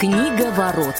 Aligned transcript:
Книга 0.00 0.50
ворот. 0.56 0.94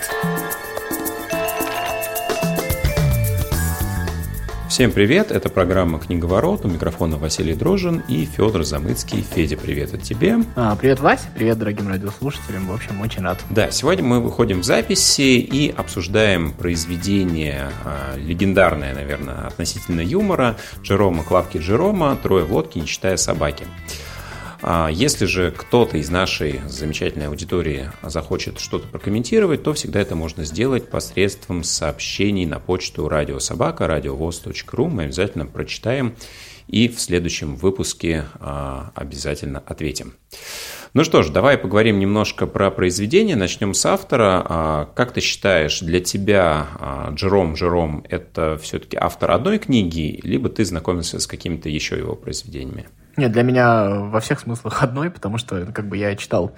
Всем 4.68 4.92
привет, 4.92 5.32
это 5.32 5.48
программа 5.48 5.98
«Книговорот», 5.98 6.66
у 6.66 6.68
микрофона 6.68 7.16
Василий 7.16 7.54
Дрожин 7.54 8.02
и 8.08 8.26
Федор 8.26 8.62
Замыцкий. 8.62 9.22
Федя, 9.22 9.56
привет 9.56 9.94
от 9.94 10.02
тебе. 10.02 10.40
А, 10.54 10.76
привет, 10.76 11.00
Вася, 11.00 11.28
привет 11.34 11.58
дорогим 11.58 11.88
радиослушателям, 11.88 12.66
в 12.66 12.74
общем, 12.74 13.00
очень 13.00 13.22
рад. 13.22 13.38
Да, 13.48 13.70
сегодня 13.70 14.04
мы 14.04 14.20
выходим 14.20 14.60
в 14.60 14.64
записи 14.64 15.38
и 15.38 15.74
обсуждаем 15.74 16.52
произведение 16.52 17.70
а, 17.86 18.18
легендарное, 18.18 18.94
наверное, 18.94 19.46
относительно 19.46 20.02
юмора 20.02 20.58
Джерома 20.82 21.24
Клавки 21.24 21.56
Джерома 21.56 22.18
«Трое 22.22 22.44
в 22.44 22.52
лодке, 22.52 22.80
не 22.80 22.86
считая 22.86 23.16
собаки». 23.16 23.66
А 24.62 24.88
если 24.88 25.24
же 25.24 25.52
кто-то 25.56 25.96
из 25.96 26.10
нашей 26.10 26.60
замечательной 26.68 27.28
аудитории 27.28 27.90
захочет 28.02 28.58
что-то 28.58 28.86
прокомментировать, 28.88 29.62
то 29.62 29.72
всегда 29.72 30.00
это 30.00 30.14
можно 30.14 30.44
сделать 30.44 30.90
посредством 30.90 31.64
сообщений 31.64 32.44
на 32.44 32.58
почту 32.58 33.08
радиособака 33.08 33.86
радиовоз.ру. 33.86 34.88
Мы 34.88 35.04
обязательно 35.04 35.46
прочитаем 35.46 36.14
и 36.68 36.88
в 36.88 37.00
следующем 37.00 37.56
выпуске 37.56 38.26
а, 38.38 38.92
обязательно 38.94 39.60
ответим. 39.66 40.14
Ну 40.92 41.04
что 41.04 41.22
ж, 41.22 41.30
давай 41.30 41.56
поговорим 41.56 41.98
немножко 41.98 42.46
про 42.46 42.70
произведение. 42.70 43.36
Начнем 43.36 43.74
с 43.74 43.86
автора. 43.86 44.44
А, 44.48 44.84
как 44.94 45.12
ты 45.12 45.20
считаешь, 45.20 45.80
для 45.80 46.00
тебя 46.00 46.68
Джером 47.12 47.54
Джером 47.54 48.04
это 48.08 48.58
все-таки 48.62 48.96
автор 48.96 49.30
одной 49.30 49.58
книги, 49.58 50.20
либо 50.22 50.48
ты 50.48 50.64
знакомился 50.64 51.18
с 51.18 51.26
какими-то 51.26 51.68
еще 51.68 51.96
его 51.96 52.14
произведениями? 52.14 52.88
Нет, 53.20 53.32
для 53.32 53.42
меня 53.42 53.90
во 53.90 54.18
всех 54.20 54.40
смыслах 54.40 54.82
одной, 54.82 55.10
потому 55.10 55.36
что 55.36 55.66
как 55.66 55.86
бы 55.88 55.98
я 55.98 56.16
читал 56.16 56.52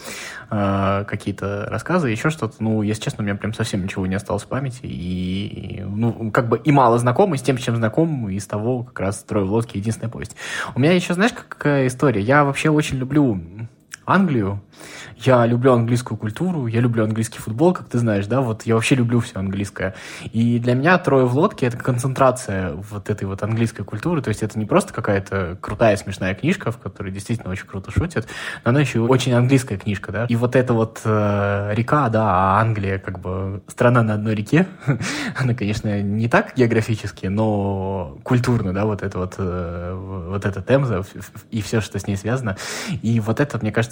э, 0.49 1.05
какие-то 1.09 1.67
рассказы, 1.69 2.09
еще 2.09 2.31
что-то. 2.31 2.55
Ну, 2.61 2.83
если 2.83 3.03
честно, 3.03 3.23
у 3.23 3.27
меня 3.27 3.35
прям 3.35 3.53
совсем 3.53 3.83
ничего 3.83 4.07
не 4.07 4.15
осталось 4.15 4.45
в 4.45 4.47
памяти. 4.47 4.83
И, 4.85 5.47
и 5.47 5.81
ну, 5.83 6.31
как 6.31 6.49
бы 6.49 6.59
и 6.59 6.71
мало 6.71 6.99
знаком, 6.99 7.35
и 7.35 7.37
с 7.37 7.43
тем, 7.43 7.57
чем 7.57 7.75
знаком, 7.75 8.29
из 8.29 8.47
того 8.47 8.85
как 8.85 9.01
раз 9.01 9.25
«Трое 9.25 9.45
в 9.45 9.51
лодке» 9.51 9.81
единственная 9.81 10.09
повесть. 10.09 10.37
У 10.77 10.79
меня 10.79 10.93
еще, 10.93 11.15
знаешь, 11.15 11.33
какая 11.33 11.89
история? 11.89 12.21
Я 12.21 12.45
вообще 12.45 12.71
очень 12.71 12.99
люблю 12.99 13.43
Англию. 14.07 14.61
Я 15.17 15.47
люблю 15.47 15.73
английскую 15.73 16.19
культуру, 16.19 16.67
я 16.67 16.81
люблю 16.81 17.05
английский 17.05 17.39
футбол, 17.39 17.73
как 17.73 17.89
ты 17.89 17.99
знаешь, 17.99 18.27
да, 18.27 18.41
вот 18.41 18.63
я 18.65 18.75
вообще 18.75 18.97
люблю 18.97 19.21
все 19.21 19.39
английское. 19.39 19.95
И 20.33 20.59
для 20.59 20.75
меня 20.75 20.99
«Трое 20.99 21.27
в 21.27 21.37
лодке»— 21.37 21.67
это 21.69 21.77
концентрация 21.77 22.73
вот 22.73 23.09
этой 23.09 23.25
вот 23.25 23.43
английской 23.43 23.85
культуры, 23.85 24.23
то 24.23 24.29
есть 24.29 24.43
это 24.43 24.59
не 24.59 24.65
просто 24.65 24.93
какая-то 24.93 25.57
крутая 25.61 25.97
смешная 25.97 26.35
книжка, 26.35 26.73
в 26.73 26.79
которой 26.79 27.13
действительно 27.13 27.51
очень 27.51 27.67
круто 27.67 27.93
шутят, 27.93 28.27
но 28.65 28.71
она 28.71 28.81
еще 28.81 29.01
очень 29.01 29.33
английская 29.33 29.77
книжка, 29.77 30.11
да. 30.11 30.27
И 30.29 30.35
вот 30.35 30.57
эта 30.57 30.73
вот 30.73 31.01
э, 31.05 31.73
река, 31.75 32.09
да, 32.09 32.25
а 32.25 32.61
Англия 32.61 32.99
как 32.99 33.21
бы 33.21 33.63
страна 33.69 34.03
на 34.03 34.15
одной 34.15 34.35
реке, 34.35 34.67
она, 35.37 35.55
конечно, 35.55 36.03
не 36.03 36.29
так 36.29 36.57
географически, 36.57 37.27
но 37.27 38.19
культурно, 38.25 38.73
да, 38.73 38.85
вот 38.85 39.03
это 39.03 39.19
вот, 39.19 39.35
э, 39.39 40.25
вот 40.31 40.45
эта 40.45 40.63
темза 40.63 41.05
и 41.51 41.63
все, 41.63 41.81
что 41.81 42.01
с 42.01 42.07
ней 42.09 42.17
связано. 42.17 42.57
И 43.03 43.21
вот 43.21 43.39
это, 43.39 43.59
мне 43.59 43.71
кажется, 43.71 43.92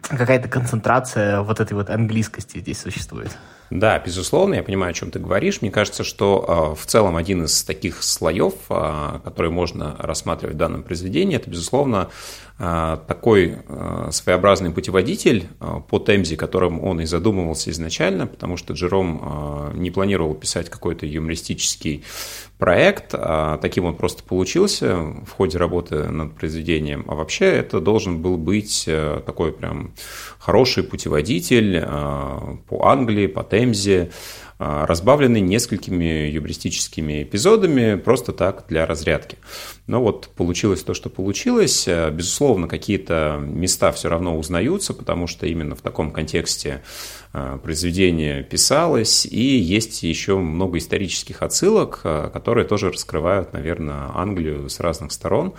какая-то 0.00 0.48
концентрация 0.48 1.42
вот 1.42 1.60
этой 1.60 1.74
вот 1.74 1.90
английскости 1.90 2.58
здесь 2.58 2.80
существует. 2.80 3.30
Да, 3.70 4.00
безусловно, 4.00 4.54
я 4.54 4.64
понимаю, 4.64 4.90
о 4.90 4.94
чем 4.94 5.12
ты 5.12 5.20
говоришь. 5.20 5.62
Мне 5.62 5.70
кажется, 5.70 6.02
что 6.02 6.74
э, 6.76 6.80
в 6.80 6.86
целом 6.86 7.14
один 7.14 7.44
из 7.44 7.62
таких 7.62 8.02
слоев, 8.02 8.54
э, 8.68 9.20
который 9.22 9.52
можно 9.52 9.94
рассматривать 10.00 10.56
в 10.56 10.58
данном 10.58 10.82
произведении, 10.82 11.36
это, 11.36 11.48
безусловно, 11.48 12.10
э, 12.58 12.98
такой 13.06 13.58
своеобразный 14.10 14.72
путеводитель 14.72 15.48
по 15.88 16.00
Темзе, 16.00 16.36
которым 16.36 16.82
он 16.82 17.00
и 17.00 17.06
задумывался 17.06 17.70
изначально, 17.70 18.26
потому 18.26 18.56
что 18.56 18.74
Джером 18.74 19.72
не 19.74 19.90
планировал 19.90 20.34
писать 20.34 20.68
какой-то 20.68 21.06
юмористический 21.06 22.04
проект, 22.60 23.14
а 23.14 23.58
таким 23.58 23.86
он 23.86 23.96
просто 23.96 24.22
получился 24.22 24.94
в 24.96 25.30
ходе 25.36 25.58
работы 25.58 26.04
над 26.04 26.34
произведением. 26.34 27.04
А 27.08 27.16
вообще 27.16 27.46
это 27.46 27.80
должен 27.80 28.22
был 28.22 28.36
быть 28.36 28.88
такой 29.26 29.52
прям 29.52 29.92
хороший 30.38 30.84
путеводитель 30.84 31.80
по 32.68 32.86
Англии, 32.86 33.26
по 33.26 33.42
Темзе, 33.42 34.10
а, 34.10 34.49
разбавленный 34.60 35.40
несколькими 35.40 36.28
юмористическими 36.28 37.22
эпизодами, 37.22 37.94
просто 37.94 38.32
так, 38.32 38.66
для 38.68 38.84
разрядки. 38.84 39.38
Но 39.86 40.02
вот 40.02 40.28
получилось 40.36 40.82
то, 40.82 40.92
что 40.92 41.08
получилось. 41.08 41.86
А, 41.88 42.10
безусловно, 42.10 42.68
какие-то 42.68 43.40
места 43.42 43.90
все 43.90 44.10
равно 44.10 44.38
узнаются, 44.38 44.92
потому 44.92 45.26
что 45.26 45.46
именно 45.46 45.74
в 45.74 45.80
таком 45.80 46.10
контексте 46.10 46.82
а, 47.32 47.56
произведение 47.56 48.42
писалось, 48.42 49.24
и 49.24 49.40
есть 49.40 50.02
еще 50.02 50.36
много 50.36 50.76
исторических 50.76 51.40
отсылок, 51.42 52.00
которые 52.02 52.66
тоже 52.66 52.90
раскрывают, 52.90 53.54
наверное, 53.54 54.10
Англию 54.14 54.68
с 54.68 54.78
разных 54.78 55.12
сторон, 55.12 55.54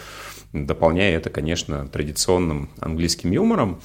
дополняя 0.53 1.17
это, 1.17 1.31
конечно, 1.31 1.87
традиционным 1.87 2.69
английским 2.79 3.31
юмором. 3.31 3.81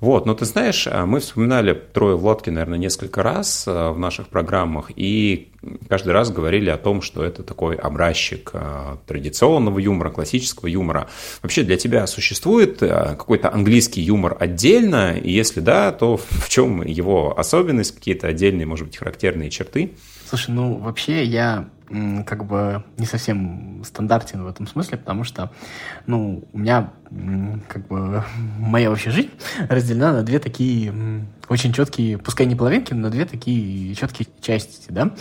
Вот, 0.00 0.26
но 0.26 0.34
ты 0.34 0.44
знаешь, 0.44 0.86
а, 0.86 1.06
мы 1.06 1.20
вспоминали 1.20 1.72
«Трое 1.72 2.16
в 2.16 2.24
лодке», 2.24 2.50
наверное, 2.50 2.78
несколько 2.78 3.22
раз 3.22 3.64
а, 3.66 3.92
в 3.92 3.98
наших 3.98 4.28
программах, 4.28 4.90
и 4.94 5.48
каждый 5.88 6.12
раз 6.12 6.30
говорили 6.30 6.68
о 6.68 6.76
том, 6.76 7.00
что 7.00 7.24
это 7.24 7.42
такой 7.42 7.76
образчик 7.76 8.50
а, 8.52 8.98
традиционного 9.06 9.78
юмора, 9.78 10.10
классического 10.10 10.68
юмора. 10.68 11.08
Вообще 11.42 11.62
для 11.62 11.78
тебя 11.78 12.06
существует 12.06 12.78
какой-то 12.78 13.52
английский 13.52 14.02
юмор 14.02 14.36
отдельно, 14.38 15.16
и 15.16 15.30
если 15.30 15.60
да, 15.60 15.92
то 15.92 16.16
в 16.28 16.48
чем 16.50 16.82
его 16.82 17.38
особенность, 17.38 17.94
какие-то 17.94 18.28
отдельные, 18.28 18.66
может 18.66 18.86
быть, 18.86 18.98
характерные 18.98 19.48
черты? 19.48 19.92
Слушай, 20.28 20.50
ну 20.50 20.74
вообще 20.74 21.24
я 21.24 21.68
как 22.26 22.44
бы 22.44 22.84
не 22.96 23.06
совсем 23.06 23.82
стандартен 23.84 24.42
в 24.42 24.48
этом 24.48 24.66
смысле, 24.66 24.98
потому 24.98 25.24
что, 25.24 25.50
ну, 26.06 26.44
у 26.52 26.58
меня 26.58 26.90
как 27.68 27.86
бы 27.86 28.24
моя 28.58 28.90
вообще 28.90 29.10
жизнь 29.10 29.30
разделена 29.68 30.12
на 30.12 30.22
две 30.22 30.38
такие 30.38 30.92
очень 31.48 31.72
четкие, 31.72 32.18
пускай 32.18 32.44
не 32.46 32.56
половинки, 32.56 32.92
но 32.92 33.08
две 33.08 33.24
такие 33.24 33.94
четкие 33.94 34.26
части, 34.40 34.90
да. 34.90 35.12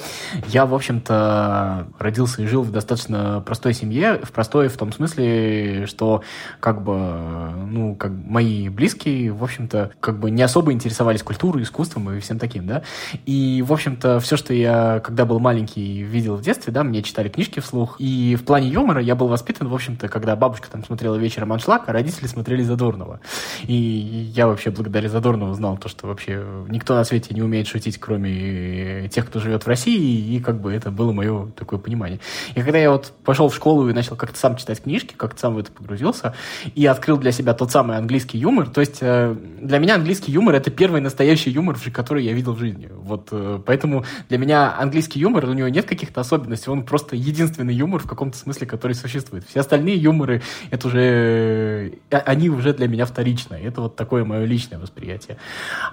Я, 0.47 0.65
в 0.65 0.73
общем-то, 0.73 1.87
родился 1.99 2.41
и 2.41 2.47
жил 2.47 2.63
в 2.63 2.71
достаточно 2.71 3.43
простой 3.45 3.73
семье, 3.73 4.19
в 4.23 4.31
простой 4.31 4.67
в 4.69 4.77
том 4.77 4.91
смысле, 4.91 5.85
что 5.85 6.23
как 6.59 6.81
бы, 6.81 7.51
ну, 7.67 7.95
как 7.95 8.11
мои 8.11 8.69
близкие, 8.69 9.31
в 9.31 9.43
общем-то, 9.43 9.91
как 9.99 10.19
бы 10.19 10.31
не 10.31 10.41
особо 10.41 10.71
интересовались 10.71 11.21
культурой, 11.21 11.63
искусством 11.63 12.09
и 12.11 12.19
всем 12.19 12.39
таким, 12.39 12.65
да. 12.65 12.81
И, 13.25 13.63
в 13.65 13.71
общем-то, 13.71 14.19
все, 14.19 14.35
что 14.35 14.53
я, 14.53 15.01
когда 15.01 15.25
был 15.25 15.39
маленький, 15.39 16.01
видел 16.01 16.37
в 16.37 16.41
детстве, 16.41 16.54
да, 16.71 16.83
мне 16.83 17.03
читали 17.03 17.29
книжки 17.29 17.59
вслух. 17.59 17.95
И 17.99 18.35
в 18.35 18.43
плане 18.43 18.69
юмора 18.69 19.01
я 19.01 19.15
был 19.15 19.27
воспитан, 19.27 19.67
в 19.67 19.73
общем-то, 19.73 20.07
когда 20.07 20.35
бабушка 20.35 20.69
там 20.69 20.83
смотрела 20.83 21.15
вечером 21.15 21.53
аншлаг, 21.53 21.83
а 21.87 21.93
родители 21.93 22.27
смотрели 22.27 22.63
Задорнова. 22.63 23.19
И 23.63 23.73
я 23.73 24.47
вообще 24.47 24.71
благодаря 24.71 25.09
Задорнову 25.09 25.53
знал 25.53 25.77
то, 25.77 25.89
что 25.89 26.07
вообще 26.07 26.45
никто 26.69 26.95
на 26.95 27.03
свете 27.03 27.33
не 27.33 27.41
умеет 27.41 27.67
шутить, 27.67 27.97
кроме 27.99 29.07
тех, 29.09 29.27
кто 29.27 29.39
живет 29.39 29.63
в 29.63 29.67
России, 29.67 30.35
и 30.35 30.39
как 30.39 30.59
бы 30.59 30.73
это 30.73 30.91
было 30.91 31.11
мое 31.11 31.47
такое 31.55 31.79
понимание. 31.79 32.19
И 32.55 32.61
когда 32.61 32.77
я 32.77 32.91
вот 32.91 33.13
пошел 33.23 33.49
в 33.49 33.55
школу 33.55 33.89
и 33.89 33.93
начал 33.93 34.15
как-то 34.15 34.37
сам 34.37 34.55
читать 34.55 34.81
книжки, 34.81 35.13
как-то 35.15 35.39
сам 35.39 35.55
в 35.55 35.57
это 35.57 35.71
погрузился, 35.71 36.33
и 36.73 36.85
открыл 36.85 37.17
для 37.17 37.31
себя 37.31 37.53
тот 37.53 37.71
самый 37.71 37.97
английский 37.97 38.37
юмор, 38.37 38.69
то 38.69 38.81
есть 38.81 38.99
э, 39.01 39.35
для 39.59 39.79
меня 39.79 39.95
английский 39.95 40.31
юмор— 40.31 40.55
это 40.55 40.71
первый 40.71 41.01
настоящий 41.01 41.49
юмор, 41.49 41.77
который 41.93 42.23
я 42.23 42.33
видел 42.33 42.53
в 42.53 42.59
жизни. 42.59 42.89
Вот 42.91 43.29
э, 43.31 43.59
поэтому 43.65 44.05
для 44.29 44.37
меня 44.37 44.75
английский 44.77 45.19
юмор, 45.19 45.45
у 45.45 45.53
него 45.53 45.67
нет 45.67 45.85
каких-то 45.85 46.21
особенностей, 46.45 46.69
он 46.69 46.83
просто 46.83 47.15
единственный 47.15 47.73
юмор 47.73 48.01
в 48.01 48.07
каком-то 48.07 48.37
смысле, 48.37 48.67
который 48.67 48.93
существует. 48.93 49.45
Все 49.47 49.59
остальные 49.59 49.97
юморы, 49.97 50.41
это 50.71 50.87
уже, 50.87 51.93
э, 52.09 52.17
они 52.17 52.49
уже 52.49 52.73
для 52.73 52.87
меня 52.87 53.05
вторичные. 53.05 53.63
Это 53.63 53.81
вот 53.81 53.95
такое 53.95 54.23
мое 54.23 54.45
личное 54.45 54.77
восприятие. 54.77 55.37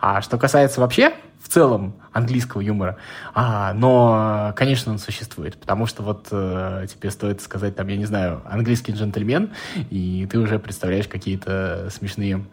А 0.00 0.20
что 0.22 0.38
касается 0.38 0.80
вообще 0.80 1.12
в 1.40 1.48
целом 1.48 1.94
английского 2.12 2.60
юмора, 2.60 2.98
а, 3.34 3.72
но, 3.74 4.52
конечно, 4.56 4.92
он 4.92 4.98
существует, 4.98 5.58
потому 5.58 5.86
что 5.86 6.02
вот 6.02 6.28
э, 6.30 6.86
тебе 6.88 7.10
стоит 7.10 7.40
сказать, 7.40 7.74
там, 7.74 7.88
я 7.88 7.96
не 7.96 8.06
знаю, 8.06 8.42
английский 8.48 8.92
джентльмен, 8.92 9.50
и 9.90 10.26
ты 10.30 10.38
уже 10.38 10.58
представляешь 10.58 11.08
какие-то 11.08 11.88
смешные 11.90 12.44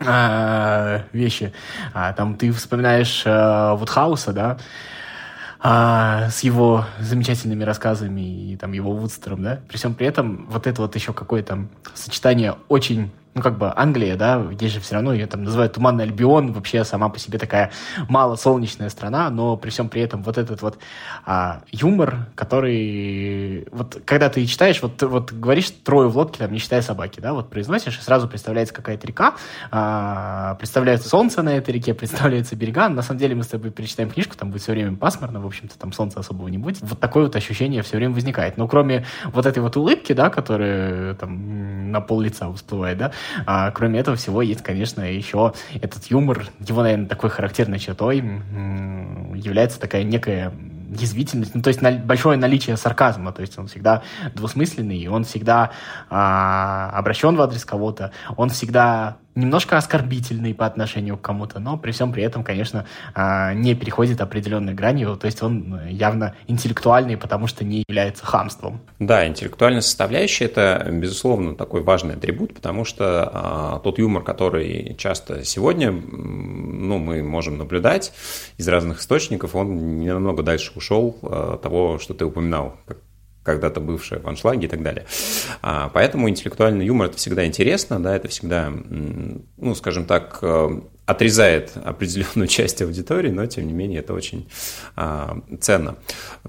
э, 0.00 1.00
вещи. 1.12 1.52
А, 1.94 2.12
там 2.14 2.36
ты 2.36 2.50
вспоминаешь 2.50 3.22
э, 3.24 3.74
Вудхауса, 3.76 4.32
да, 4.32 4.58
а, 5.60 6.28
с 6.30 6.40
его 6.40 6.84
замечательными 7.00 7.64
рассказами 7.64 8.52
и 8.52 8.56
там 8.56 8.72
его 8.72 8.92
Вудстером, 8.92 9.42
да, 9.42 9.60
при 9.68 9.76
всем 9.76 9.94
при 9.94 10.06
этом 10.06 10.46
вот 10.50 10.66
это 10.66 10.82
вот 10.82 10.94
еще 10.94 11.12
какое-то 11.12 11.66
сочетание 11.94 12.56
очень 12.68 13.10
ну, 13.36 13.42
как 13.42 13.58
бы 13.58 13.70
Англия, 13.76 14.16
да, 14.16 14.42
есть 14.58 14.74
же 14.74 14.80
все 14.80 14.94
равно 14.94 15.12
ее 15.12 15.26
там 15.26 15.44
называют 15.44 15.74
Туманный 15.74 16.04
Альбион, 16.04 16.52
вообще 16.52 16.84
сама 16.84 17.10
по 17.10 17.18
себе 17.18 17.38
такая 17.38 17.70
мало 18.08 18.36
солнечная 18.36 18.88
страна, 18.88 19.28
но 19.28 19.58
при 19.58 19.68
всем 19.68 19.90
при 19.90 20.00
этом 20.00 20.22
вот 20.22 20.38
этот 20.38 20.62
вот 20.62 20.78
а, 21.26 21.60
юмор, 21.70 22.28
который, 22.34 23.68
вот 23.72 24.00
когда 24.06 24.30
ты 24.30 24.46
читаешь, 24.46 24.80
вот 24.80 25.02
вот 25.02 25.32
говоришь 25.32 25.70
трое 25.84 26.08
в 26.08 26.16
лодке, 26.16 26.38
там, 26.38 26.50
не 26.50 26.58
считая 26.58 26.80
собаки, 26.80 27.20
да, 27.20 27.34
вот 27.34 27.50
произносишь, 27.50 27.98
и 27.98 28.00
сразу 28.00 28.26
представляется 28.26 28.72
какая-то 28.72 29.06
река, 29.06 29.34
а, 29.70 30.54
представляется 30.54 31.10
солнце 31.10 31.42
на 31.42 31.58
этой 31.58 31.74
реке, 31.74 31.92
представляется 31.94 32.56
берега, 32.56 32.88
на 32.88 33.02
самом 33.02 33.20
деле 33.20 33.34
мы 33.34 33.42
с 33.42 33.48
тобой 33.48 33.70
перечитаем 33.70 34.08
книжку, 34.08 34.34
там 34.34 34.50
будет 34.50 34.62
все 34.62 34.72
время 34.72 34.96
пасмурно, 34.96 35.40
в 35.42 35.46
общем-то, 35.46 35.78
там 35.78 35.92
солнца 35.92 36.20
особого 36.20 36.48
не 36.48 36.56
будет. 36.56 36.80
Вот 36.80 37.00
такое 37.00 37.24
вот 37.24 37.36
ощущение 37.36 37.82
все 37.82 37.98
время 37.98 38.14
возникает. 38.14 38.56
Но 38.56 38.66
кроме 38.66 39.04
вот 39.26 39.44
этой 39.44 39.58
вот 39.58 39.76
улыбки, 39.76 40.14
да, 40.14 40.30
которая 40.30 41.12
там 41.16 41.90
на 41.92 42.00
пол 42.00 42.22
лица 42.22 42.50
всплывает, 42.54 42.96
да, 42.96 43.12
а, 43.46 43.70
кроме 43.70 44.00
этого 44.00 44.16
всего 44.16 44.42
есть, 44.42 44.62
конечно, 44.62 45.02
еще 45.02 45.52
этот 45.74 46.06
юмор, 46.06 46.46
его, 46.60 46.82
наверное, 46.82 47.06
такой 47.06 47.30
характерной 47.30 47.78
чертой 47.78 48.18
является 48.18 49.80
такая 49.80 50.02
некая 50.02 50.52
язвительность, 50.88 51.54
ну, 51.54 51.62
то 51.62 51.68
есть 51.68 51.82
на, 51.82 51.92
большое 51.92 52.38
наличие 52.38 52.76
сарказма, 52.76 53.32
то 53.32 53.40
есть 53.40 53.58
он 53.58 53.66
всегда 53.66 54.02
двусмысленный, 54.34 55.06
он 55.08 55.24
всегда 55.24 55.72
а, 56.08 56.90
обращен 56.94 57.36
в 57.36 57.42
адрес 57.42 57.64
кого-то, 57.64 58.12
он 58.36 58.50
всегда 58.50 59.16
немножко 59.36 59.76
оскорбительный 59.76 60.54
по 60.54 60.66
отношению 60.66 61.16
к 61.16 61.20
кому-то, 61.20 61.60
но 61.60 61.76
при 61.76 61.92
всем 61.92 62.12
при 62.12 62.24
этом, 62.24 62.42
конечно, 62.42 62.86
а, 63.14 63.54
не 63.54 63.74
переходит 63.74 64.20
определенной 64.20 64.74
гранью, 64.74 65.16
то 65.16 65.26
есть 65.26 65.42
он 65.42 65.80
явно 65.88 66.34
интеллектуальный, 66.48 67.16
потому 67.16 67.46
что 67.46 67.64
не 67.64 67.84
является 67.86 68.24
хамством. 68.24 68.80
Да, 68.98 69.26
интеллектуальная 69.26 69.82
составляющая– 69.82 70.44
это, 70.46 70.88
безусловно, 70.90 71.54
такой 71.54 71.82
важный 71.82 72.14
атрибут, 72.14 72.54
потому 72.54 72.84
что 72.84 73.30
а, 73.32 73.78
тот 73.80 73.98
юмор, 73.98 74.24
который 74.24 74.96
часто 74.98 75.44
сегодня 75.44 75.92
ну, 75.92 76.98
мы 76.98 77.22
можем 77.22 77.58
наблюдать 77.58 78.12
из 78.56 78.66
разных 78.66 79.00
источников, 79.00 79.54
он 79.54 79.98
не 80.00 80.12
намного 80.12 80.42
дальше 80.42 80.72
ушел 80.74 81.18
а, 81.22 81.58
того, 81.58 81.98
что 81.98 82.14
ты 82.14 82.24
упоминал, 82.24 82.76
когда-то 83.46 83.80
бывшая 83.80 84.18
в 84.18 84.28
аншлаге 84.28 84.66
и 84.66 84.68
так 84.68 84.82
далее. 84.82 85.06
А, 85.62 85.88
поэтому 85.88 86.28
интеллектуальный 86.28 86.84
юмор– 86.84 87.06
это 87.08 87.16
всегда 87.16 87.46
интересно, 87.46 88.02
да, 88.02 88.14
это 88.14 88.28
всегда, 88.28 88.70
ну, 88.70 89.74
скажем 89.74 90.04
так, 90.04 90.38
э, 90.42 90.80
отрезает 91.06 91.72
определенную 91.82 92.48
часть 92.48 92.82
аудитории, 92.82 93.30
но 93.30 93.46
тем 93.46 93.66
не 93.66 93.72
менее 93.72 94.00
это 94.00 94.12
очень 94.12 94.48
а, 94.96 95.38
ценно. 95.60 95.96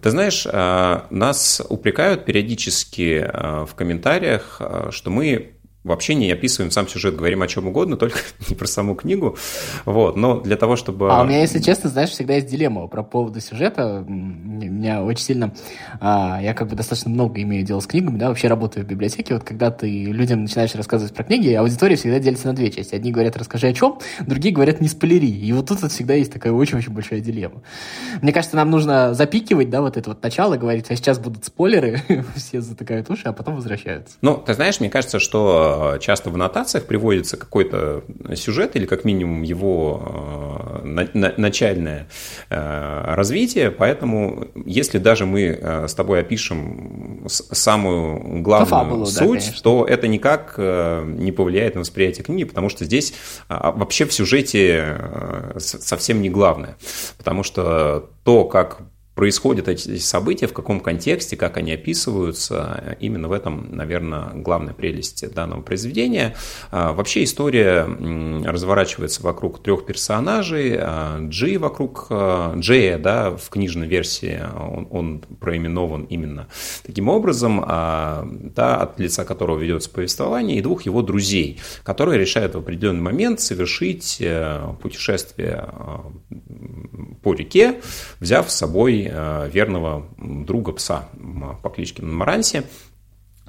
Ты 0.01 0.09
знаешь, 0.09 0.45
а, 0.51 1.05
нас 1.11 1.61
упрекают 1.69 2.25
периодически 2.25 3.23
а, 3.25 3.65
в 3.65 3.75
комментариях, 3.75 4.57
а, 4.59 4.89
что 4.91 5.11
мы 5.11 5.53
вообще 5.87 6.15
не 6.15 6.31
описываем 6.31 6.71
сам 6.71 6.87
сюжет, 6.87 7.15
говорим 7.15 7.41
о 7.41 7.47
чем 7.47 7.67
угодно, 7.67 7.97
только 7.97 8.19
не 8.49 8.55
про 8.55 8.67
саму 8.67 8.95
книгу. 8.95 9.37
Вот, 9.85 10.15
но 10.15 10.39
для 10.39 10.57
того, 10.57 10.75
чтобы... 10.75 11.11
А 11.11 11.21
у 11.21 11.25
меня, 11.25 11.41
если 11.41 11.59
честно, 11.59 11.89
знаешь, 11.89 12.09
всегда 12.09 12.35
есть 12.35 12.47
дилемма 12.47 12.87
про 12.87 13.03
поводу 13.03 13.39
сюжета. 13.41 14.03
Меня 14.07 15.03
очень 15.03 15.23
сильно... 15.23 15.53
А, 15.99 16.39
я 16.41 16.53
как 16.53 16.67
бы 16.67 16.75
достаточно 16.75 17.09
много 17.09 17.41
имею 17.41 17.65
дела 17.65 17.79
с 17.79 17.87
книгами, 17.87 18.17
да, 18.17 18.29
вообще 18.29 18.47
работаю 18.47 18.85
в 18.85 18.89
библиотеке. 18.89 19.33
Вот 19.33 19.43
когда 19.43 19.71
ты 19.71 20.05
людям 20.05 20.43
начинаешь 20.43 20.75
рассказывать 20.75 21.13
про 21.13 21.23
книги, 21.23 21.51
аудитория 21.53 21.95
всегда 21.95 22.19
делится 22.19 22.47
на 22.47 22.53
две 22.53 22.71
части. 22.71 22.95
Одни 22.95 23.11
говорят, 23.11 23.37
расскажи 23.37 23.67
о 23.67 23.73
чем, 23.73 23.99
другие 24.25 24.53
говорят, 24.53 24.81
не 24.81 24.87
спойлери. 24.87 25.29
И 25.29 25.51
вот 25.53 25.67
тут 25.67 25.81
вот 25.81 25.91
всегда 25.91 26.13
есть 26.13 26.31
такая 26.31 26.53
очень-очень 26.53 26.91
большая 26.91 27.19
дилемма. 27.19 27.61
Мне 28.21 28.33
кажется, 28.33 28.55
нам 28.55 28.69
нужно 28.69 29.13
запикивать, 29.13 29.69
да, 29.69 29.81
вот 29.81 29.97
это 29.97 30.09
вот 30.09 30.21
начало, 30.21 30.57
говорить, 30.57 30.85
а 30.89 30.95
сейчас 30.95 31.19
будут 31.19 31.45
спойлеры, 31.45 32.01
все 32.35 32.61
затыкают 32.61 33.09
уши, 33.09 33.23
а 33.25 33.33
потом 33.33 33.55
возвращаются. 33.55 34.15
Ну, 34.21 34.35
ты 34.37 34.53
знаешь, 34.53 34.79
мне 34.79 34.89
кажется, 34.89 35.19
что 35.19 35.76
часто 35.99 36.29
в 36.29 36.35
аннотациях 36.35 36.85
приводится 36.85 37.37
какой-то 37.37 38.03
сюжет 38.35 38.75
или 38.75 38.85
как 38.85 39.05
минимум 39.05 39.43
его 39.43 40.81
э, 40.83 41.07
начальное 41.37 42.07
э, 42.49 43.13
развитие, 43.15 43.71
поэтому 43.71 44.47
если 44.65 44.97
даже 44.97 45.25
мы 45.25 45.59
с 45.87 45.93
тобой 45.93 46.21
опишем 46.21 47.25
самую 47.27 48.41
главную 48.41 48.69
фабулу, 48.69 49.05
суть, 49.05 49.51
да, 49.55 49.61
то 49.63 49.85
это 49.85 50.07
никак 50.07 50.55
не 50.57 51.31
повлияет 51.31 51.75
на 51.75 51.81
восприятие 51.81 52.23
книги, 52.23 52.43
потому 52.43 52.69
что 52.69 52.85
здесь 52.85 53.13
а, 53.49 53.71
вообще 53.71 54.05
в 54.05 54.13
сюжете 54.13 54.97
совсем 55.57 56.21
не 56.21 56.29
главное, 56.29 56.77
потому 57.17 57.43
что 57.43 58.09
то, 58.23 58.45
как 58.45 58.81
происходят 59.17 59.67
эти 59.67 59.97
события, 59.97 60.45
в 60.45 60.53
каком 60.53 60.79
контексте, 60.79 61.35
как 61.35 61.57
они 61.57 61.73
описываются. 61.73 62.95
Именно 62.99 63.27
в 63.27 63.31
этом, 63.31 63.75
наверное, 63.75 64.29
главная 64.35 64.75
прелесть 64.75 65.27
данного 65.33 65.61
произведения. 65.61 66.35
А, 66.69 66.93
вообще 66.93 67.23
история 67.23 67.85
разворачивается 68.45 69.23
вокруг 69.23 69.63
трех 69.63 69.87
персонажей. 69.87 70.77
А, 70.79 71.19
Джи 71.29 71.57
вокруг 71.57 72.05
а, 72.11 72.55
Джея, 72.59 72.99
да, 72.99 73.31
в 73.31 73.49
книжной 73.49 73.87
версии 73.87 74.39
он, 74.55 74.87
он 74.91 75.19
проименован 75.39 76.03
именно 76.03 76.47
таким 76.85 77.09
образом, 77.09 77.65
да, 77.65 78.77
от 78.77 78.99
лица 78.99 79.25
которого 79.25 79.57
ведется 79.57 79.89
повествование, 79.89 80.59
и 80.59 80.61
двух 80.61 80.83
его 80.83 81.01
друзей, 81.01 81.59
которые 81.83 82.19
решают 82.19 82.53
в 82.53 82.59
определенный 82.59 83.01
момент 83.01 83.39
совершить 83.39 84.17
э, 84.19 84.61
путешествие 84.79 85.67
по 87.23 87.33
реке, 87.33 87.81
взяв 88.19 88.51
с 88.51 88.55
собой 88.55 89.06
верного 89.07 90.05
друга 90.17 90.71
пса 90.73 91.05
по 91.61 91.69
кличке 91.69 92.03
Маранси. 92.03 92.63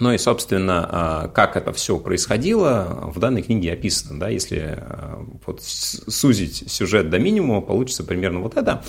Ну 0.01 0.13
и, 0.13 0.19
собственно, 0.19 1.27
э, 1.27 1.35
как 1.35 1.57
это 1.57 1.73
все 1.73 1.99
происходило, 1.99 3.11
в 3.13 3.19
данной 3.19 3.43
книге 3.43 3.73
описано. 3.73 4.21
Да? 4.21 4.29
Если 4.29 4.77
э, 4.77 5.25
вот 5.45 5.61
сузить 5.61 6.71
сюжет 6.71 7.11
до 7.11 7.19
минимума, 7.19 7.61
получится 7.61 8.05
примерно 8.05 8.41
вот 8.41 8.57
это. 8.57 8.85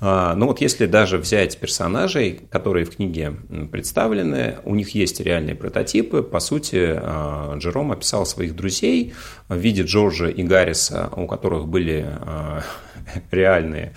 Но 0.00 0.46
вот 0.46 0.60
если 0.60 0.86
даже 0.86 1.18
взять 1.18 1.58
персонажей, 1.58 2.40
которые 2.50 2.84
в 2.84 2.94
книге 2.94 3.34
представлены, 3.70 4.58
у 4.64 4.74
них 4.74 4.94
есть 4.94 5.20
реальные 5.20 5.56
прототипы. 5.56 6.22
По 6.22 6.40
сути, 6.40 7.00
Джером 7.58 7.92
описал 7.92 8.26
своих 8.26 8.54
друзей 8.54 9.14
в 9.48 9.56
виде 9.56 9.82
Джорджа 9.82 10.28
и 10.28 10.42
Гарриса, 10.42 11.10
у 11.16 11.26
которых 11.26 11.66
были 11.66 12.06
реальные, 13.30 13.94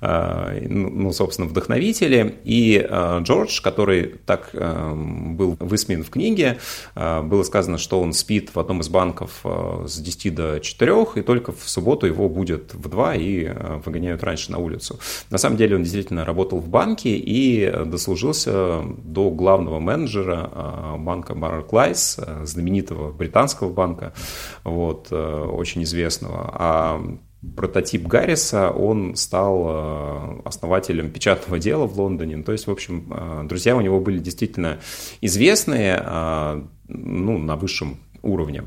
э, 0.00 0.66
ну, 0.68 0.90
ну, 0.90 1.12
собственно, 1.12 1.48
вдохновители. 1.48 2.38
И 2.44 2.86
э, 2.88 3.20
Джордж, 3.22 3.60
который 3.62 4.14
так 4.26 4.50
э, 4.52 4.94
был 4.94 5.56
высмеян 5.58 6.02
в 6.02 6.10
книге, 6.10 6.58
было 6.94 7.42
сказано, 7.42 7.78
что 7.78 8.00
он 8.00 8.12
спит 8.12 8.50
в 8.54 8.58
одном 8.58 8.80
из 8.80 8.88
банков 8.88 9.44
с 9.44 9.98
10 9.98 10.34
до 10.34 10.60
4, 10.60 11.06
и 11.16 11.22
только 11.22 11.52
в 11.52 11.68
субботу 11.68 12.06
его 12.06 12.28
будет 12.28 12.74
в 12.74 12.88
2 12.88 13.14
и 13.14 13.50
выгоняют 13.84 14.22
раньше 14.22 14.52
на 14.52 14.58
улицу. 14.58 14.98
На 15.30 15.38
самом 15.38 15.56
деле 15.56 15.76
он 15.76 15.82
действительно 15.82 16.24
работал 16.24 16.58
в 16.58 16.68
банке 16.68 17.16
и 17.16 17.70
дослужился 17.84 18.82
до 18.98 19.30
главного 19.30 19.78
менеджера 19.78 20.96
банка 20.98 21.34
Barclays, 21.34 22.46
знаменитого 22.46 23.12
британского 23.12 23.70
банка, 23.70 24.12
вот, 24.64 25.12
очень 25.12 25.82
известного. 25.84 26.50
А 26.54 27.18
прототип 27.56 28.06
Гарриса, 28.06 28.70
он 28.70 29.14
стал 29.14 29.66
э, 29.68 30.40
основателем 30.44 31.10
печатного 31.10 31.58
дела 31.60 31.86
в 31.86 31.98
Лондоне. 31.98 32.36
Ну, 32.38 32.42
то 32.42 32.52
есть, 32.52 32.66
в 32.66 32.70
общем, 32.70 33.06
э, 33.10 33.42
друзья 33.44 33.76
у 33.76 33.80
него 33.80 34.00
были 34.00 34.18
действительно 34.18 34.78
известные 35.20 36.02
э, 36.04 36.62
ну, 36.88 37.38
на 37.38 37.56
высшем 37.56 37.98
уровне. 38.22 38.64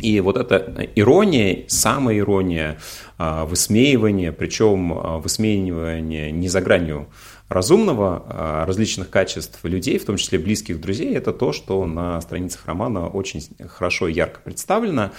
И 0.00 0.20
вот 0.20 0.36
эта 0.36 0.88
ирония, 0.96 1.64
самая 1.68 2.18
ирония, 2.18 2.78
высмеивание, 3.16 4.32
причем 4.32 5.20
высмеивание 5.20 6.32
не 6.32 6.48
за 6.48 6.60
гранью 6.60 7.06
разумного, 7.54 8.64
различных 8.66 9.08
качеств 9.08 9.60
людей, 9.62 9.98
в 9.98 10.04
том 10.04 10.16
числе 10.16 10.38
близких 10.38 10.80
друзей, 10.80 11.14
это 11.14 11.32
то, 11.32 11.52
что 11.52 11.86
на 11.86 12.20
страницах 12.20 12.66
романа 12.66 13.08
очень 13.08 13.42
хорошо 13.68 14.08
и 14.08 14.12
ярко 14.12 14.40
представлено. 14.40 15.12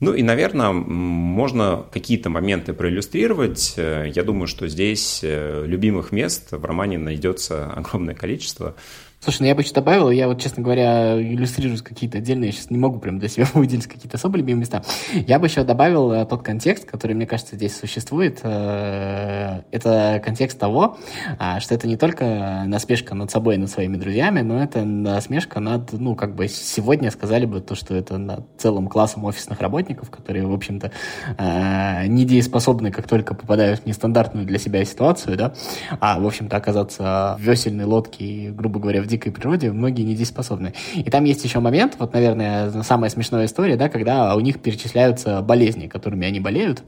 Ну 0.00 0.14
и, 0.14 0.22
наверное, 0.22 0.70
можно 0.70 1.84
какие-то 1.90 2.30
моменты 2.30 2.72
проиллюстрировать. 2.72 3.74
Э, 3.76 4.10
я 4.14 4.22
думаю, 4.22 4.46
что 4.46 4.68
здесь 4.68 5.20
э, 5.24 5.64
любимых 5.66 6.12
мест 6.12 6.52
в 6.52 6.64
романе 6.64 6.98
найдется 6.98 7.66
огромное 7.76 8.14
количество. 8.14 8.76
Слушай, 9.20 9.40
ну 9.40 9.46
я 9.46 9.54
бы 9.56 9.62
еще 9.62 9.72
добавил, 9.72 10.10
я 10.10 10.28
вот, 10.28 10.40
честно 10.40 10.62
говоря, 10.62 11.20
иллюстрирую 11.20 11.82
какие-то 11.82 12.18
отдельные, 12.18 12.48
я 12.48 12.52
сейчас 12.52 12.70
не 12.70 12.78
могу 12.78 13.00
прям 13.00 13.18
для 13.18 13.28
себя 13.28 13.46
выделить 13.54 13.88
какие-то 13.88 14.16
особо 14.16 14.38
любимые 14.38 14.60
места. 14.60 14.82
Я 15.12 15.40
бы 15.40 15.48
еще 15.48 15.64
добавил 15.64 16.12
э, 16.12 16.24
тот 16.24 16.42
контекст, 16.42 16.84
который, 16.84 17.14
мне 17.14 17.26
кажется, 17.26 17.56
здесь 17.56 17.76
существует. 17.76 18.38
Э, 18.44 19.62
это 19.72 20.22
контекст 20.24 20.56
того, 20.60 20.98
э, 21.36 21.58
что 21.58 21.74
это 21.74 21.88
не 21.88 21.96
только 21.96 22.62
насмешка 22.66 23.16
над 23.16 23.28
собой 23.28 23.56
и 23.56 23.58
над 23.58 23.70
своими 23.70 23.96
друзьями, 23.96 24.42
но 24.42 24.62
это 24.62 24.84
насмешка 24.84 25.58
над, 25.58 25.92
ну, 25.92 26.14
как 26.14 26.36
бы 26.36 26.46
сегодня 26.46 27.10
сказали 27.10 27.44
бы 27.44 27.60
то, 27.60 27.74
что 27.74 27.96
это 27.96 28.18
над 28.18 28.46
целым 28.56 28.86
классом 28.86 29.24
офисных 29.24 29.60
работников, 29.60 30.10
которые, 30.10 30.46
в 30.46 30.52
общем-то, 30.52 30.92
э, 31.36 32.06
недееспособны, 32.06 32.92
как 32.92 33.08
только 33.08 33.34
попадают 33.34 33.80
в 33.80 33.86
нестандартную 33.86 34.46
для 34.46 34.60
себя 34.60 34.84
ситуацию, 34.84 35.36
да, 35.36 35.54
а, 35.98 36.20
в 36.20 36.26
общем-то, 36.26 36.56
оказаться 36.56 37.36
в 37.36 37.42
весельной 37.42 37.84
лодке 37.84 38.24
и, 38.24 38.50
грубо 38.50 38.78
говоря, 38.78 39.02
в 39.02 39.07
дикой 39.08 39.32
природе 39.32 39.72
многие 39.72 40.02
недееспособны. 40.02 40.74
И 40.94 41.10
там 41.10 41.24
есть 41.24 41.44
еще 41.44 41.58
момент, 41.60 41.96
вот, 41.98 42.12
наверное, 42.12 42.82
самая 42.82 43.10
смешная 43.10 43.46
история, 43.46 43.76
да, 43.76 43.88
когда 43.88 44.36
у 44.36 44.40
них 44.40 44.60
перечисляются 44.60 45.42
болезни, 45.42 45.88
которыми 45.88 46.26
они 46.26 46.40
болеют. 46.40 46.82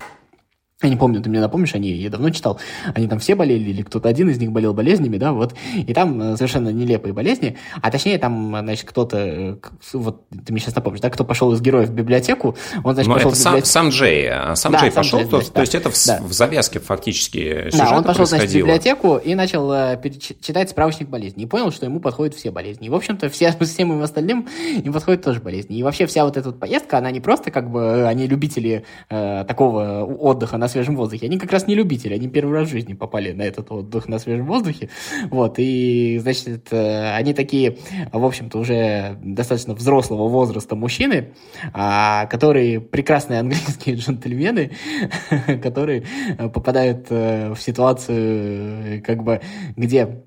Я 0.83 0.89
не 0.89 0.97
помню, 0.97 1.21
ты 1.21 1.29
мне 1.29 1.41
напомнишь, 1.41 1.75
они, 1.75 1.91
я 1.91 2.09
давно 2.09 2.31
читал, 2.31 2.59
они 2.95 3.07
там 3.07 3.19
все 3.19 3.35
болели, 3.35 3.69
или 3.69 3.83
кто-то 3.83 4.09
один 4.09 4.31
из 4.31 4.39
них 4.39 4.51
болел 4.51 4.73
болезнями, 4.73 5.19
да, 5.19 5.33
вот, 5.33 5.55
и 5.75 5.93
там 5.93 6.21
э, 6.23 6.37
совершенно 6.37 6.71
нелепые 6.71 7.13
болезни, 7.13 7.59
а 7.83 7.91
точнее 7.91 8.19
там, 8.19 8.57
значит, 8.59 8.89
кто-то, 8.89 9.19
э, 9.19 9.57
вот, 9.93 10.27
ты 10.31 10.53
мне 10.55 10.61
сейчас 10.61 10.75
напомнишь, 10.75 11.01
да, 11.01 11.11
кто 11.11 11.23
пошел 11.23 11.53
из 11.53 11.61
героев 11.61 11.91
в 11.91 11.93
библиотеку, 11.93 12.57
он, 12.83 12.95
значит, 12.95 13.09
Но 13.09 13.15
пошел 13.17 13.31
это 13.31 13.37
в 13.37 13.41
библиотеку. 13.41 13.67
Сам, 13.67 13.85
сам 13.85 13.89
Джей, 13.91 14.31
сам 14.55 14.73
да, 14.73 14.79
Джей 14.81 14.91
сам 14.91 15.03
пошел, 15.03 15.19
Джей, 15.19 15.29
значит, 15.29 15.47
то, 15.49 15.53
да. 15.53 15.55
то 15.55 15.61
есть 15.61 15.75
это 15.75 15.91
в, 15.91 16.07
да. 16.07 16.21
в 16.23 16.33
завязке 16.33 16.81
фактически 16.81 17.69
Да, 17.77 17.99
он 17.99 18.03
пошел, 18.03 18.25
значит, 18.25 18.51
в 18.51 18.55
библиотеку 18.55 19.19
и 19.19 19.35
начал 19.35 19.71
э, 19.75 20.01
читать 20.41 20.71
справочник 20.71 21.11
болезней, 21.11 21.45
и 21.45 21.47
понял, 21.47 21.73
что 21.73 21.85
ему 21.85 22.01
подходят 22.01 22.35
все 22.35 22.51
болезни, 22.51 22.87
и, 22.87 22.91
в 22.91 22.95
общем-то, 22.95 23.29
все, 23.29 23.53
всем 23.61 23.93
им 23.93 24.03
остальным 24.03 24.49
им 24.83 24.95
подходят 24.95 25.23
тоже 25.23 25.41
болезни, 25.41 25.77
и 25.77 25.83
вообще 25.83 26.07
вся 26.07 26.25
вот 26.25 26.39
эта 26.39 26.49
вот 26.49 26.59
поездка, 26.59 26.97
она 26.97 27.11
не 27.11 27.21
просто, 27.21 27.51
как 27.51 27.71
бы, 27.71 28.07
они 28.07 28.27
любители 28.27 28.87
э, 29.11 29.45
такого 29.47 30.05
отдыха 30.05 30.57
на 30.57 30.70
свежем 30.71 30.97
воздухе, 30.97 31.27
они 31.27 31.39
как 31.39 31.53
раз 31.53 31.67
не 31.67 31.75
любители, 31.75 32.15
они 32.15 32.29
первый 32.29 32.59
раз 32.59 32.69
в 32.69 32.73
жизни 32.73 32.95
попали 32.95 33.33
на 33.33 33.43
этот 33.43 33.71
отдых 33.71 34.09
на 34.09 34.19
свежем 34.19 34.47
воздухе, 34.47 34.89
вот, 35.31 35.55
и, 35.59 36.19
значит, 36.19 36.69
э, 36.73 37.15
они 37.15 37.35
такие, 37.35 37.77
в 38.13 38.25
общем-то, 38.25 38.59
уже 38.59 39.19
достаточно 39.23 39.75
взрослого 39.75 40.29
возраста 40.29 40.77
мужчины, 40.77 41.33
а, 41.73 42.27
которые 42.27 42.81
прекрасные 42.81 43.41
английские 43.41 43.97
джентльмены, 43.97 44.73
которые 45.63 46.05
попадают 46.53 47.07
э, 47.11 47.53
в 47.53 47.61
ситуацию, 47.61 49.03
как 49.03 49.23
бы, 49.23 49.41
где 49.77 50.23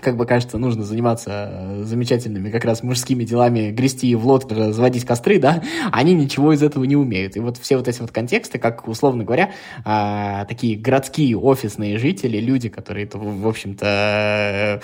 как 0.00 0.16
бы 0.16 0.26
кажется, 0.26 0.58
нужно 0.58 0.84
заниматься 0.84 1.48
э, 1.50 1.82
замечательными 1.84 2.50
как 2.50 2.64
раз 2.64 2.82
мужскими 2.82 3.24
делами, 3.24 3.70
грести 3.70 4.14
в 4.14 4.26
лодке, 4.26 4.54
разводить 4.54 5.04
костры, 5.04 5.38
да, 5.38 5.62
они 5.92 6.14
ничего 6.14 6.52
из 6.52 6.62
этого 6.62 6.84
не 6.84 6.96
умеют. 6.96 7.36
И 7.36 7.40
вот 7.40 7.58
все 7.58 7.76
вот 7.76 7.88
эти 7.88 8.00
вот 8.00 8.10
контексты, 8.10 8.58
как, 8.58 8.88
условно 8.88 9.24
говоря, 9.24 9.50
а, 9.84 10.44
такие 10.46 10.76
городские 10.78 11.38
офисные 11.38 11.98
жители, 11.98 12.38
люди, 12.38 12.68
которые, 12.68 13.08
в 13.12 13.46
общем-то, 13.46 14.80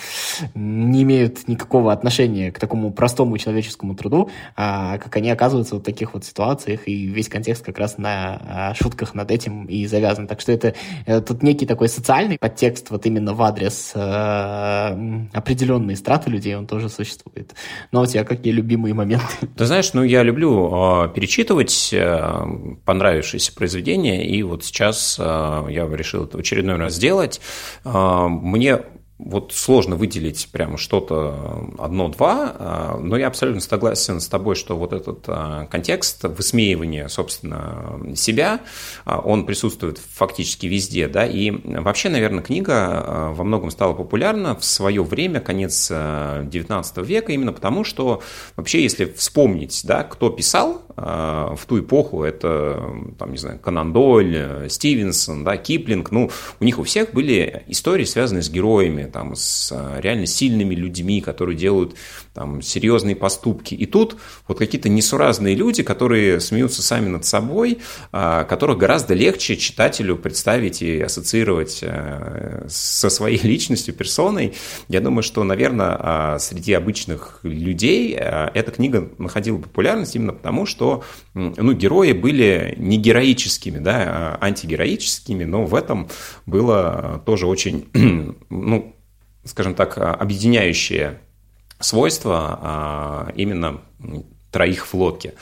не 0.55 1.03
имеют 1.03 1.49
никакого 1.49 1.93
отношения 1.93 2.53
к 2.53 2.59
такому 2.59 2.93
простому 2.93 3.39
человеческому 3.39 3.95
труду, 3.95 4.31
а, 4.57 4.99
как 4.99 5.17
они 5.17 5.31
оказываются 5.31 5.77
в 5.77 5.83
таких 5.83 6.15
вот 6.15 6.25
ситуациях, 6.25 6.87
и 6.87 7.07
весь 7.07 7.29
контекст 7.29 7.65
как 7.65 7.79
раз 7.79 7.99
на 7.99 8.41
а, 8.49 8.75
шутках 8.75 9.15
над 9.15 9.31
этим 9.31 9.65
и 9.67 9.87
завязан. 9.87 10.27
Так 10.27 10.41
что 10.41 10.53
это, 10.53 10.75
тут 11.07 11.43
некий 11.43 11.67
такой 11.67 11.89
социальный 11.89 12.39
подтекст 12.39 12.91
вот 12.91 13.07
именно 13.07 13.35
в 13.35 13.43
адрес 13.43 13.93
э, 13.95 14.98
определенные 15.33 15.97
страты 15.97 16.31
людей, 16.31 16.57
он 16.57 16.67
тоже 16.67 16.89
существует. 16.89 17.55
Но 17.93 18.03
у 18.03 18.07
тебя 18.07 18.25
какие 18.25 18.53
любимые 18.53 18.95
моменты? 18.95 19.49
Ты 19.57 19.67
знаешь, 19.67 19.93
ну 19.93 20.03
я 20.03 20.23
люблю 20.23 21.05
э, 21.05 21.09
перечитывать 21.15 21.91
э, 21.93 22.43
понравившиеся 22.85 23.55
произведения, 23.55 24.27
и 24.27 24.43
вот 24.43 24.65
сейчас 24.65 25.17
э, 25.19 25.67
я 25.71 25.89
решил 25.89 26.25
это 26.25 26.37
в 26.37 26.41
очередной 26.41 26.77
раз 26.77 26.95
сделать. 26.95 27.41
Мне 27.85 28.81
вот 29.19 29.53
сложно 29.53 29.97
выделить 29.97 30.49
прямо 30.53 30.79
что-то 30.79 31.69
одно-два, 31.79 32.55
а, 32.57 32.99
но 32.99 33.17
я 33.17 33.27
абсолютно 33.27 33.61
согласен 33.61 34.21
с 34.21 34.29
тобой, 34.29 34.55
что 34.55 34.77
вот 34.77 34.93
этот 34.93 35.25
а, 35.27 35.67
контекст 35.67 36.23
высмеивания, 36.23 37.09
собственно, 37.09 38.01
себя, 38.15 38.61
он 39.05 39.45
присутствует 39.45 39.99
фактически 39.99 40.67
везде, 40.67 41.09
да, 41.09 41.27
и 41.27 41.51
вообще, 41.51 42.09
наверное, 42.09 42.43
книга 42.43 43.33
во 43.33 43.45
многом 43.45 43.71
стала 43.71 43.93
популярна 43.93 44.55
в 44.55 44.65
свое 44.65 45.03
время, 45.03 45.41
конец 45.41 45.91
19 45.91 46.97
века, 46.99 47.33
именно 47.33 47.53
потому, 47.53 47.85
что 47.85 48.23
вообще, 48.57 48.83
если 48.83 49.05
вспомнить, 49.05 49.83
да, 49.85 50.05
кто 50.05 50.31
писал 50.31 50.83
в 50.97 51.61
ту 51.67 51.81
эпоху, 51.81 52.25
это, 52.25 52.83
там, 53.19 53.33
не 53.33 53.39
знаю, 53.39 53.59
Конан 53.59 53.93
Дойль, 53.93 54.69
Стивенсон, 54.69 55.45
да, 55.45 55.57
Киплинг, 55.57 56.11
ну, 56.11 56.31
у 56.61 56.65
них 56.65 56.79
у 56.79 56.83
всех 56.83 57.13
были 57.13 57.63
истории, 57.69 58.05
связанные 58.05 58.43
с 58.43 58.51
героями, 58.51 59.08
там, 59.09 59.35
с 59.35 59.73
а, 59.73 60.01
реально 60.01 60.27
сильными 60.27 60.75
людьми, 60.75 61.21
которые 61.21 61.57
делают 61.57 61.95
там, 62.35 62.63
серьезные 62.63 63.17
поступки. 63.17 63.75
И 63.75 63.87
тут 63.87 64.17
вот 64.47 64.59
какие-то 64.59 64.89
несуразные 64.89 65.55
люди, 65.55 65.83
которые 65.83 66.41
смеются 66.41 66.83
сами 66.83 67.09
над 67.09 67.25
собой, 67.25 67.79
а, 68.13 68.45
которых 68.45 68.79
гораздо 68.79 69.15
легче 69.15 69.57
читателю 69.57 70.17
представить 70.17 70.83
и 70.83 71.01
ассоциировать 71.01 71.81
а, 71.83 72.67
со 72.69 73.11
своей 73.11 73.39
личностью, 73.43 73.95
персоной. 73.95 74.55
Я 74.89 75.01
думаю, 75.01 75.23
что, 75.23 75.45
наверное, 75.45 76.39
среди 76.39 76.73
обычных 76.73 77.41
людей 77.43 78.13
эта 78.15 78.71
книга 78.71 79.11
находила 79.19 79.59
популярность 79.59 80.15
именно 80.15 80.33
потому, 80.33 80.67
что 80.67 81.03
ну, 81.35 81.73
герои 81.73 82.13
были 82.13 82.75
не 82.77 82.99
героическими, 82.99 83.79
да, 83.79 84.39
а 84.41 84.45
антигероическими, 84.45 85.45
но 85.45 85.65
в 85.65 85.75
этом 85.75 86.09
было 86.47 87.23
тоже 87.27 87.47
очень 87.47 87.89
ну, 88.51 88.95
скажем 89.49 89.75
так, 89.75 89.99
объединяющие 89.99 91.21
свойства 91.81 92.59
а, 92.61 93.33
именно 93.35 93.81
троих 94.51 94.87
в 94.87 94.95
лодке. 94.95 95.35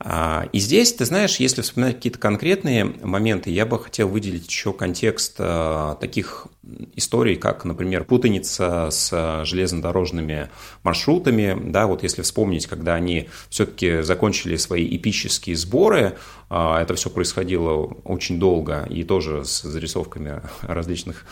А, 0.00 0.48
и 0.52 0.58
здесь, 0.58 0.92
ты 0.92 1.04
знаешь, 1.04 1.36
если 1.36 1.62
вспоминать 1.62 1.96
какие-то 1.96 2.18
конкретные 2.18 2.84
моменты, 2.84 3.50
я 3.50 3.66
бы 3.66 3.78
хотел 3.80 4.08
выделить 4.08 4.48
еще 4.48 4.72
контекст 4.72 5.36
а, 5.38 5.96
таких 5.96 6.46
историй, 6.94 7.36
как, 7.36 7.64
например, 7.64 8.04
путаница 8.04 8.90
с 8.90 9.44
железнодорожными 9.44 10.50
маршрутами. 10.82 11.56
Да, 11.70 11.86
вот 11.86 12.02
если 12.02 12.22
вспомнить, 12.22 12.66
когда 12.66 12.94
они 12.94 13.28
все-таки 13.48 14.02
закончили 14.02 14.56
свои 14.56 14.96
эпические 14.96 15.56
сборы, 15.56 16.16
а, 16.50 16.80
это 16.80 16.94
все 16.94 17.10
происходило 17.10 17.84
очень 18.04 18.38
долго 18.38 18.86
и 18.88 19.02
тоже 19.02 19.44
с 19.44 19.62
зарисовками 19.62 20.42
различных 20.62 21.24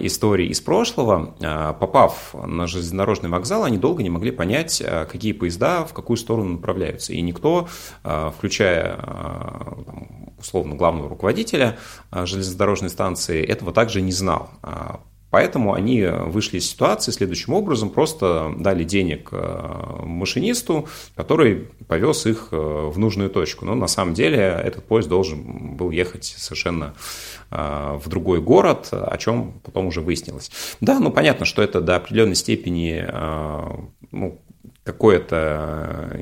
историй 0.00 0.48
из 0.48 0.60
прошлого. 0.60 1.34
Попав 1.78 2.34
на 2.34 2.66
железнодорожный 2.66 3.28
вокзал, 3.28 3.64
они 3.64 3.76
долго 3.76 4.02
не 4.02 4.10
могли 4.10 4.30
понять, 4.30 4.82
какие 5.10 5.32
поезда 5.32 5.84
в 5.84 5.92
какую 5.92 6.16
сторону 6.16 6.54
направляются. 6.54 7.12
И 7.12 7.20
никто 7.20 7.68
включая 8.02 8.96
э, 8.98 9.72
условно 10.38 10.74
главного 10.74 11.08
руководителя 11.08 11.78
э, 12.10 12.26
железнодорожной 12.26 12.90
станции, 12.90 13.44
этого 13.44 13.72
также 13.72 14.00
не 14.00 14.12
знал. 14.12 14.50
Поэтому 15.30 15.72
они 15.72 16.04
вышли 16.04 16.58
из 16.58 16.68
ситуации 16.68 17.10
следующим 17.10 17.54
образом, 17.54 17.88
просто 17.88 18.52
дали 18.58 18.84
денег 18.84 19.30
машинисту, 19.32 20.88
который 21.16 21.70
повез 21.88 22.26
их 22.26 22.48
в 22.50 22.98
нужную 22.98 23.30
точку. 23.30 23.64
Но 23.64 23.74
на 23.74 23.86
самом 23.86 24.12
деле 24.12 24.36
этот 24.36 24.84
поезд 24.84 25.08
должен 25.08 25.74
был 25.74 25.90
ехать 25.90 26.24
совершенно 26.24 26.92
в 27.48 28.02
другой 28.08 28.42
город, 28.42 28.88
о 28.92 29.16
чем 29.16 29.54
потом 29.64 29.86
уже 29.86 30.02
выяснилось. 30.02 30.50
Да, 30.82 31.00
ну 31.00 31.10
понятно, 31.10 31.46
что 31.46 31.62
это 31.62 31.80
до 31.80 31.96
определенной 31.96 32.34
степени 32.34 33.02
ну, 34.12 34.40
какое-то 34.84 36.18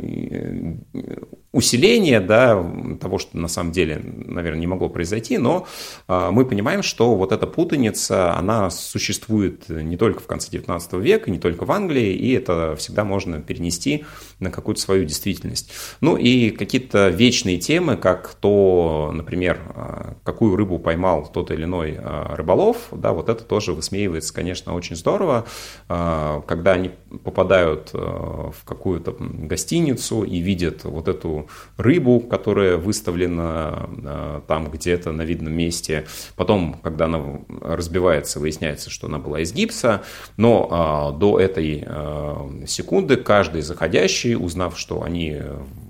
усиление 1.53 2.21
да, 2.21 2.65
того, 3.01 3.19
что 3.19 3.37
на 3.37 3.49
самом 3.49 3.73
деле, 3.73 4.01
наверное, 4.05 4.61
не 4.61 4.69
могло 4.69 4.89
произойти, 4.89 5.37
но 5.37 5.67
а, 6.07 6.31
мы 6.31 6.45
понимаем, 6.45 6.83
что 6.83 7.17
вот 7.17 7.33
эта 7.33 7.47
путаница, 7.47 8.37
она 8.37 8.71
существует 8.71 9.69
не 9.69 9.97
только 9.97 10.21
в 10.21 10.27
конце 10.27 10.57
XIX 10.57 11.01
века, 11.01 11.31
не 11.31 11.41
только 11.41 11.65
в 11.65 11.73
Англии, 11.73 12.15
и 12.15 12.33
это 12.33 12.77
всегда 12.77 13.05
можно 13.05 13.41
перенести 13.41 14.05
на 14.39 14.53
какую-то 14.53 14.81
свою 14.81 15.05
действительность. 15.05 15.73
Ну 16.01 16.17
и 16.17 16.51
какие-то 16.51 17.09
вечные 17.09 17.59
темы, 17.59 17.97
как 17.97 18.35
то, 18.35 19.11
например, 19.13 19.59
а, 19.75 20.15
какую 20.23 20.55
рыбу 20.55 20.79
поймал 20.79 21.29
тот 21.33 21.51
или 21.51 21.65
иной 21.65 21.97
а, 21.99 22.37
рыболов, 22.37 22.91
да, 22.93 23.13
вот 23.13 23.29
это 23.29 23.43
тоже 23.43 23.73
высмеивается, 23.73 24.33
конечно, 24.33 24.75
очень 24.75 24.95
здорово, 24.95 25.47
когда 25.89 26.73
они 26.73 26.93
попадают 27.25 27.91
в 27.93 28.65
какую-то 28.65 29.17
гостиницу 29.19 30.23
и 30.23 30.39
видят 30.39 30.85
вот 30.85 31.09
эту 31.09 31.49
рыбу, 31.77 32.21
которая 32.21 32.77
выставлена 32.77 33.89
э, 34.05 34.41
там 34.47 34.71
где-то 34.71 35.13
на 35.13 35.23
видном 35.23 35.53
месте. 35.53 36.07
Потом, 36.37 36.81
когда 36.83 37.07
она 37.07 37.41
разбивается, 37.61 38.41
выясняется, 38.41 38.91
что 38.91 39.07
она 39.07 39.19
была 39.19 39.41
из 39.41 39.53
гипса. 39.53 40.03
Но 40.37 40.69
а, 40.71 41.13
до 41.13 41.39
этой 41.39 41.85
э, 41.87 42.67
секунды 42.67 43.17
каждый 43.17 43.63
заходящий, 43.63 44.37
узнав, 44.37 44.79
что 44.79 45.03
они 45.03 45.39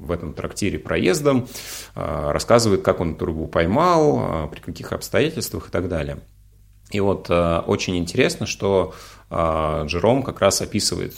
в 0.00 0.12
этом 0.12 0.32
трактире 0.32 0.78
проездом, 0.78 1.48
э, 1.94 2.30
рассказывает, 2.32 2.82
как 2.82 3.00
он 3.00 3.14
эту 3.14 3.26
рыбу 3.26 3.46
поймал, 3.46 4.48
при 4.50 4.60
каких 4.60 4.92
обстоятельствах 4.92 5.68
и 5.68 5.70
так 5.70 5.88
далее. 5.88 6.18
И 6.90 7.00
вот 7.00 7.30
очень 7.30 7.97
интересно, 7.97 8.47
что 8.47 8.94
Джером 9.30 10.23
как 10.23 10.40
раз 10.40 10.61
описывает, 10.61 11.14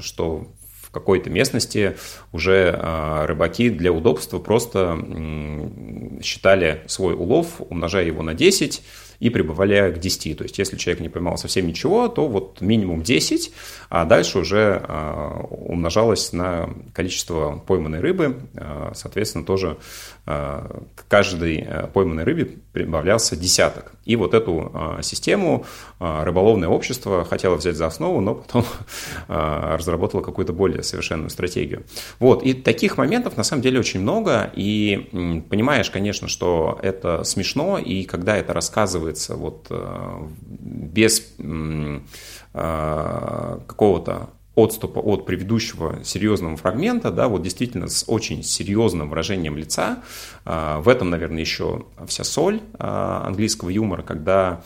что 0.00 0.46
какой-то 0.94 1.28
местности 1.28 1.96
уже 2.32 2.70
рыбаки 3.26 3.68
для 3.68 3.92
удобства 3.92 4.38
просто 4.38 4.96
считали 6.22 6.84
свой 6.86 7.14
улов, 7.14 7.56
умножая 7.58 8.04
его 8.04 8.22
на 8.22 8.32
10, 8.32 8.82
и 9.20 9.30
прибавляя 9.30 9.92
к 9.92 9.98
10. 9.98 10.38
То 10.38 10.44
есть, 10.44 10.58
если 10.58 10.76
человек 10.76 11.00
не 11.00 11.08
поймал 11.08 11.36
совсем 11.38 11.66
ничего, 11.66 12.08
то 12.08 12.28
вот 12.28 12.60
минимум 12.60 13.02
10, 13.02 13.52
а 13.90 14.04
дальше 14.04 14.38
уже 14.38 14.82
а, 14.86 15.46
умножалось 15.50 16.32
на 16.32 16.70
количество 16.92 17.62
пойманной 17.66 18.00
рыбы. 18.00 18.36
А, 18.56 18.92
соответственно, 18.94 19.44
тоже 19.44 19.76
а, 20.26 20.82
к 20.94 21.06
каждой 21.08 21.66
пойманной 21.92 22.24
рыбе 22.24 22.48
прибавлялся 22.72 23.36
десяток. 23.36 23.92
И 24.04 24.16
вот 24.16 24.34
эту 24.34 24.98
систему 25.02 25.64
рыболовное 25.98 26.68
общество 26.68 27.24
хотело 27.24 27.54
взять 27.54 27.76
за 27.76 27.86
основу, 27.86 28.20
но 28.20 28.34
потом 28.34 28.64
разработало 29.28 30.20
какую-то 30.20 30.52
более 30.52 30.82
совершенную 30.82 31.30
стратегию. 31.30 31.84
Вот, 32.18 32.42
и 32.42 32.52
таких 32.52 32.98
моментов 32.98 33.36
на 33.36 33.44
самом 33.44 33.62
деле 33.62 33.78
очень 33.78 34.00
много, 34.00 34.50
и 34.54 35.42
понимаешь, 35.48 35.90
конечно, 35.90 36.28
что 36.28 36.78
это 36.82 37.24
смешно, 37.24 37.78
и 37.78 38.04
когда 38.04 38.36
это 38.36 38.52
рассказывается 39.04 39.36
вот 39.36 39.70
без 40.60 41.22
Э, 42.56 43.58
какого-то 43.66 44.30
отступа 44.54 45.00
от 45.00 45.26
предыдущего 45.26 46.04
серьезного 46.04 46.56
фрагмента, 46.56 47.10
да, 47.10 47.26
вот 47.26 47.42
действительно 47.42 47.88
с 47.88 48.04
очень 48.06 48.44
серьезным 48.44 49.10
выражением 49.10 49.56
лица. 49.56 49.98
Э, 50.44 50.78
в 50.78 50.88
этом, 50.88 51.10
наверное, 51.10 51.40
еще 51.40 51.86
вся 52.06 52.22
соль 52.22 52.60
э, 52.78 52.78
английского 52.78 53.70
юмора, 53.70 54.02
когда 54.02 54.62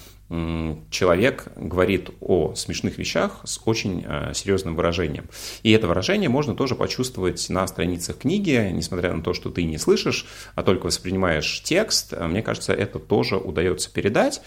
человек 0.91 1.47
говорит 1.57 2.11
о 2.21 2.55
смешных 2.55 2.99
вещах 2.99 3.41
с 3.45 3.61
очень 3.65 4.05
серьезным 4.35 4.77
выражением. 4.77 5.27
И 5.63 5.71
это 5.73 5.87
выражение 5.87 6.29
можно 6.29 6.55
тоже 6.55 6.75
почувствовать 6.75 7.49
на 7.49 7.67
страницах 7.67 8.19
книги, 8.19 8.71
несмотря 8.73 9.13
на 9.15 9.23
то, 9.23 9.33
что 9.33 9.51
ты 9.51 9.65
не 9.65 9.79
слышишь, 9.79 10.27
а 10.55 10.63
только 10.63 10.87
воспринимаешь 10.87 11.63
текст. 11.65 12.13
Мне 12.19 12.43
кажется, 12.43 12.75
это 12.75 12.99
тоже 12.99 13.37
удается 13.37 13.91
передать. 13.93 14.43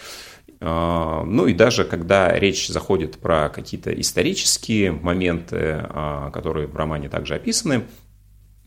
А, 0.60 1.24
ну 1.24 1.46
и 1.46 1.54
даже 1.54 1.84
когда 1.84 2.38
речь 2.38 2.68
заходит 2.68 3.18
про 3.18 3.48
какие-то 3.48 3.92
исторические 3.92 4.92
моменты, 4.92 5.84
которые 6.32 6.68
в 6.68 6.76
романе 6.76 7.08
также 7.08 7.34
описаны, 7.34 7.82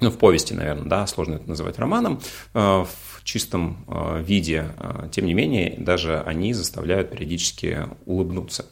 ну, 0.01 0.11
в 0.11 0.17
повести, 0.17 0.53
наверное, 0.53 0.85
да, 0.85 1.07
сложно 1.07 1.35
это 1.35 1.47
называть 1.47 1.79
романом, 1.79 2.19
а, 2.53 2.85
в 2.85 3.23
чистом 3.23 3.85
виде, 4.23 4.65
тем 5.11 5.25
не 5.25 5.33
менее, 5.33 5.75
даже 5.79 6.21
они 6.21 6.53
заставляют 6.53 7.09
периодически 7.09 7.87
улыбнуться. 8.05 8.65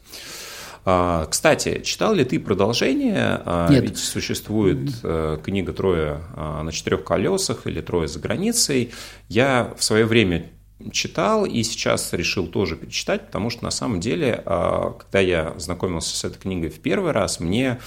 Кстати, 0.83 1.81
читал 1.83 2.13
ли 2.13 2.23
ты 2.23 2.39
продолжение? 2.39 3.41
Нет. 3.71 3.83
Ведь 3.83 3.97
существует 3.97 4.91
э, 5.01 5.39
книга 5.43 5.73
«Трое 5.73 6.19
на 6.35 6.71
четырех 6.71 7.03
колесах» 7.03 7.65
или 7.65 7.81
«Трое 7.81 8.07
за 8.07 8.19
границей». 8.19 8.91
Я 9.27 9.73
в 9.75 9.83
свое 9.83 10.05
время 10.05 10.51
читал 10.91 11.45
и 11.45 11.63
сейчас 11.63 12.11
решил 12.13 12.47
тоже 12.47 12.75
перечитать, 12.75 13.27
потому 13.27 13.49
что 13.49 13.63
на 13.63 13.71
самом 13.71 13.99
деле, 14.01 14.43
когда 14.45 15.19
я 15.19 15.53
знакомился 15.57 16.15
с 16.15 16.23
этой 16.25 16.39
книгой 16.39 16.69
в 16.69 16.79
первый 16.79 17.11
раз, 17.11 17.39
мне 17.39 17.79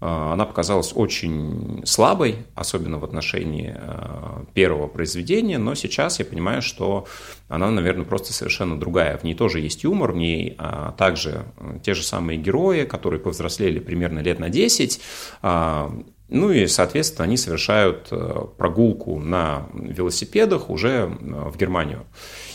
она 0.00 0.44
показалась 0.44 0.92
очень 0.94 1.82
слабой, 1.86 2.44
особенно 2.54 2.98
в 2.98 3.04
отношении 3.04 3.74
а, 3.74 4.44
первого 4.52 4.86
произведения, 4.86 5.56
но 5.58 5.74
сейчас 5.74 6.18
я 6.18 6.24
понимаю, 6.24 6.60
что 6.62 7.06
она, 7.48 7.70
наверное, 7.70 8.04
просто 8.04 8.32
совершенно 8.32 8.78
другая. 8.78 9.16
В 9.16 9.24
ней 9.24 9.34
тоже 9.34 9.60
есть 9.60 9.84
юмор, 9.84 10.12
в 10.12 10.16
ней 10.16 10.58
также 10.98 11.44
те 11.82 11.94
же 11.94 12.02
самые 12.02 12.38
герои, 12.38 12.84
которые 12.84 13.20
повзрослели 13.20 13.78
примерно 13.78 14.20
лет 14.20 14.38
на 14.38 14.50
10, 14.50 15.00
ну 16.28 16.50
и, 16.50 16.66
соответственно, 16.66 17.24
они 17.24 17.36
совершают 17.36 18.08
э, 18.10 18.46
прогулку 18.56 19.20
на 19.20 19.66
велосипедах 19.74 20.70
уже 20.70 20.90
э, 20.90 21.50
в 21.50 21.56
Германию. 21.58 22.06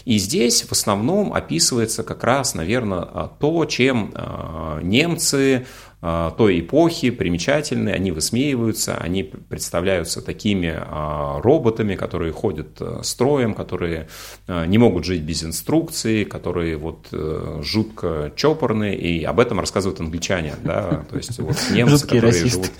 И 0.05 0.17
здесь 0.17 0.63
в 0.63 0.71
основном 0.71 1.33
описывается 1.33 2.03
как 2.03 2.23
раз, 2.23 2.55
наверное, 2.55 3.05
то, 3.39 3.65
чем 3.65 4.11
э, 4.13 4.79
немцы 4.81 5.65
а, 5.65 5.65
той 6.01 6.61
эпохи 6.61 7.09
примечательны, 7.09 7.89
они 7.89 8.11
высмеиваются, 8.11 8.95
они 8.97 9.23
представляются 9.23 10.21
такими 10.21 10.73
а, 10.73 11.41
роботами, 11.41 11.95
которые 11.95 12.31
ходят 12.31 12.77
э, 12.79 12.99
строем, 13.03 13.53
которые 13.53 14.07
э, 14.47 14.65
не 14.65 14.77
могут 14.77 15.03
жить 15.03 15.23
без 15.23 15.43
инструкции, 15.43 16.23
которые 16.23 16.77
вот 16.77 17.07
э, 17.11 17.59
жутко 17.61 18.31
чопорные, 18.37 18.97
и 18.97 19.23
об 19.25 19.41
этом 19.41 19.59
рассказывают 19.59 19.99
англичане, 19.99 20.55
да, 20.63 21.03
то 21.09 21.17
есть 21.17 21.37
вот 21.39 21.57
немцы, 21.71 22.05
которые 22.05 22.31
живут 22.31 22.71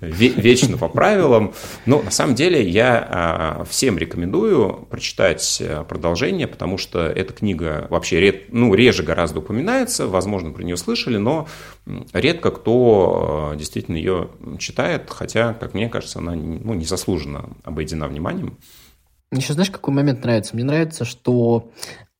вечно 0.00 0.78
по 0.78 0.88
правилам. 0.88 1.52
Но 1.86 2.02
на 2.02 2.10
самом 2.10 2.34
деле 2.36 2.66
я 2.68 3.06
а, 3.10 3.64
всем 3.68 3.98
рекомендую 3.98 4.86
прочитать 4.88 5.62
продолжение, 5.88 6.46
потому 6.46 6.78
что 6.78 7.00
эта 7.06 7.32
книга 7.32 7.86
вообще 7.90 8.44
ну, 8.50 8.72
реже 8.74 9.02
гораздо 9.02 9.40
упоминается, 9.40 10.06
возможно, 10.06 10.52
про 10.52 10.62
нее 10.62 10.76
слышали, 10.76 11.16
но 11.16 11.48
редко 12.12 12.50
кто 12.50 13.52
э, 13.52 13.58
действительно 13.58 13.96
ее 13.96 14.30
читает, 14.58 15.10
хотя, 15.10 15.54
как 15.54 15.74
мне 15.74 15.88
кажется, 15.88 16.18
она 16.18 16.34
ну, 16.34 16.74
незаслуженно 16.74 17.50
обойдена 17.64 18.08
вниманием. 18.08 18.58
Еще 19.32 19.52
знаешь, 19.52 19.70
какой 19.70 19.94
момент 19.94 20.22
нравится? 20.24 20.54
Мне 20.54 20.64
нравится, 20.64 21.04
что 21.04 21.70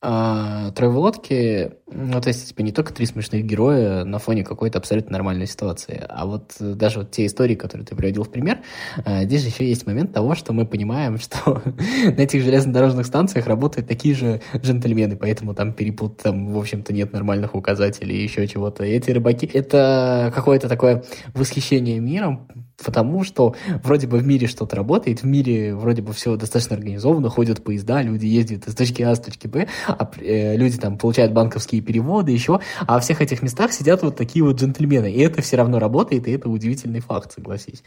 а, 0.02 0.72
лодке, 0.80 1.74
ну, 1.92 2.20
то 2.22 2.28
есть, 2.28 2.48
типа, 2.48 2.62
не 2.62 2.72
только 2.72 2.94
три 2.94 3.04
смешных 3.04 3.44
героя 3.44 4.04
на 4.04 4.18
фоне 4.18 4.44
какой-то 4.44 4.78
абсолютно 4.78 5.12
нормальной 5.12 5.46
ситуации, 5.46 6.02
а 6.08 6.24
вот 6.24 6.56
даже 6.58 7.00
вот 7.00 7.10
те 7.10 7.26
истории, 7.26 7.54
которые 7.54 7.86
ты 7.86 7.94
приводил 7.94 8.24
в 8.24 8.30
пример, 8.30 8.60
а, 9.04 9.24
здесь 9.24 9.42
же 9.42 9.48
еще 9.48 9.68
есть 9.68 9.86
момент 9.86 10.12
того, 10.14 10.34
что 10.34 10.54
мы 10.54 10.64
понимаем, 10.64 11.18
что 11.18 11.62
на 12.04 12.20
этих 12.20 12.42
железнодорожных 12.42 13.04
станциях 13.04 13.46
работают 13.46 13.88
такие 13.88 14.14
же 14.14 14.40
джентльмены, 14.56 15.16
поэтому 15.16 15.54
там 15.54 15.74
перепут, 15.74 16.16
там, 16.18 16.52
в 16.52 16.58
общем-то, 16.58 16.94
нет 16.94 17.12
нормальных 17.12 17.54
указателей, 17.54 18.22
еще 18.22 18.46
чего-то. 18.46 18.84
И 18.84 18.92
эти 18.92 19.10
рыбаки— 19.10 19.46
это 19.52 20.32
какое-то 20.34 20.68
такое 20.68 21.04
восхищение 21.34 22.00
миром, 22.00 22.48
потому 22.84 23.24
что 23.24 23.54
вроде 23.82 24.06
бы 24.06 24.18
в 24.18 24.26
мире 24.26 24.46
что-то 24.46 24.76
работает, 24.76 25.22
в 25.22 25.26
мире 25.26 25.74
вроде 25.74 26.02
бы 26.02 26.12
все 26.12 26.36
достаточно 26.36 26.76
организовано, 26.76 27.28
ходят 27.28 27.62
поезда, 27.62 28.02
люди 28.02 28.26
ездят 28.26 28.66
из 28.66 28.74
точки 28.74 29.02
А 29.02 29.14
в 29.14 29.22
точки 29.22 29.46
Б, 29.46 29.68
а 29.86 30.10
э, 30.20 30.56
люди 30.56 30.78
там 30.78 30.98
получают 30.98 31.32
банковские 31.32 31.80
переводы, 31.80 32.32
еще, 32.32 32.60
а 32.80 32.94
во 32.94 33.00
всех 33.00 33.20
этих 33.20 33.42
местах 33.42 33.72
сидят 33.72 34.02
вот 34.02 34.16
такие 34.16 34.44
вот 34.44 34.60
джентльмены, 34.60 35.12
и 35.12 35.20
это 35.20 35.42
все 35.42 35.56
равно 35.56 35.78
работает, 35.78 36.26
и 36.28 36.32
это 36.32 36.48
удивительный 36.48 37.00
факт, 37.00 37.32
согласись. 37.32 37.82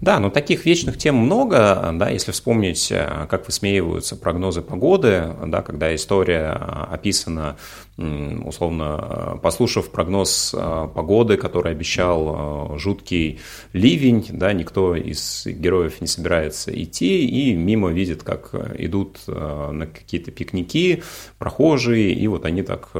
Да, 0.00 0.20
но 0.20 0.30
таких 0.30 0.66
вечных 0.66 0.96
тем 0.98 1.16
много, 1.16 1.90
да, 1.94 2.08
если 2.08 2.30
вспомнить, 2.30 2.92
э, 2.92 3.26
как 3.28 3.46
высмеиваются 3.46 4.14
прогнозы 4.14 4.62
погоды, 4.62 5.34
да, 5.46 5.62
когда 5.62 5.92
история 5.94 6.50
описана 6.52 7.56
условно, 7.96 9.38
послушав 9.42 9.90
прогноз 9.90 10.52
э, 10.52 10.88
погоды, 10.92 11.36
который 11.36 11.72
обещал 11.72 12.74
э, 12.74 12.78
жуткий 12.78 13.38
ливень, 13.72 14.26
да, 14.30 14.52
никто 14.52 14.96
из 14.96 15.46
героев 15.46 16.00
не 16.00 16.08
собирается 16.08 16.70
идти 16.82 17.24
и 17.24 17.54
мимо 17.54 17.92
видит, 17.92 18.24
как 18.24 18.52
идут 18.78 19.20
э, 19.28 19.70
на 19.70 19.86
какие-то 19.86 20.32
пикники 20.32 21.04
прохожие, 21.38 22.12
и 22.12 22.26
вот 22.26 22.44
они 22.44 22.62
так 22.62 22.90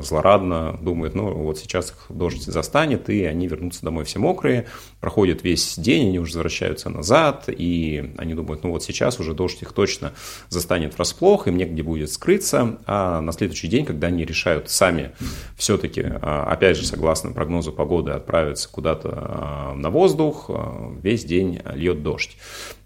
злорадно 0.00 0.78
думают, 0.80 1.14
ну 1.14 1.32
вот 1.32 1.58
сейчас 1.58 1.90
их 1.90 2.06
дождь 2.08 2.42
застанет, 2.42 3.08
и 3.10 3.24
они 3.24 3.48
вернутся 3.48 3.82
домой 3.82 4.04
все 4.04 4.18
мокрые, 4.18 4.66
проходит 5.00 5.42
весь 5.42 5.76
день, 5.78 6.08
они 6.08 6.18
уже 6.18 6.32
возвращаются 6.32 6.88
назад, 6.88 7.48
и 7.48 8.12
они 8.16 8.34
думают, 8.34 8.62
ну 8.62 8.70
вот 8.70 8.82
сейчас 8.82 9.18
уже 9.18 9.34
дождь 9.34 9.62
их 9.62 9.72
точно 9.72 10.12
застанет 10.48 10.94
врасплох, 10.94 11.48
им 11.48 11.56
негде 11.56 11.82
будет 11.82 12.10
скрыться, 12.10 12.78
а 12.86 13.20
на 13.20 13.32
следующий 13.32 13.68
день, 13.68 13.84
когда 13.84 14.08
они 14.08 14.24
решают 14.36 14.70
сами 14.70 15.12
все-таки, 15.56 16.04
а, 16.04 16.44
опять 16.44 16.76
же, 16.76 16.86
согласно 16.86 17.32
прогнозу 17.32 17.72
погоды, 17.72 18.12
отправиться 18.12 18.68
куда-то 18.70 19.10
а, 19.12 19.74
на 19.74 19.88
воздух, 19.88 20.46
а, 20.48 20.92
весь 21.02 21.24
день 21.24 21.60
льет 21.72 22.02
дождь. 22.02 22.36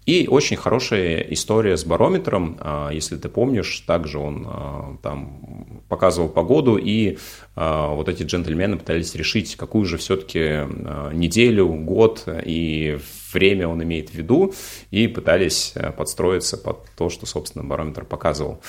И 0.05 0.27
очень 0.27 0.55
хорошая 0.57 1.19
история 1.29 1.77
с 1.77 1.85
барометром, 1.85 2.59
если 2.91 3.17
ты 3.17 3.29
помнишь, 3.29 3.81
также 3.81 4.17
он 4.17 4.97
там 5.03 5.83
показывал 5.89 6.27
погоду, 6.27 6.75
и 6.75 7.19
вот 7.55 8.09
эти 8.09 8.23
джентльмены 8.23 8.77
пытались 8.77 9.13
решить, 9.13 9.55
какую 9.55 9.85
же 9.85 9.99
все-таки 9.99 10.65
неделю, 11.13 11.67
год 11.67 12.27
и 12.27 12.97
время 13.31 13.67
он 13.67 13.83
имеет 13.83 14.09
в 14.09 14.15
виду, 14.15 14.55
и 14.89 15.07
пытались 15.07 15.75
подстроиться 15.95 16.57
под 16.57 16.89
то, 16.97 17.09
что, 17.09 17.27
собственно, 17.27 17.63
барометр 17.63 18.03
показывал 18.03 18.59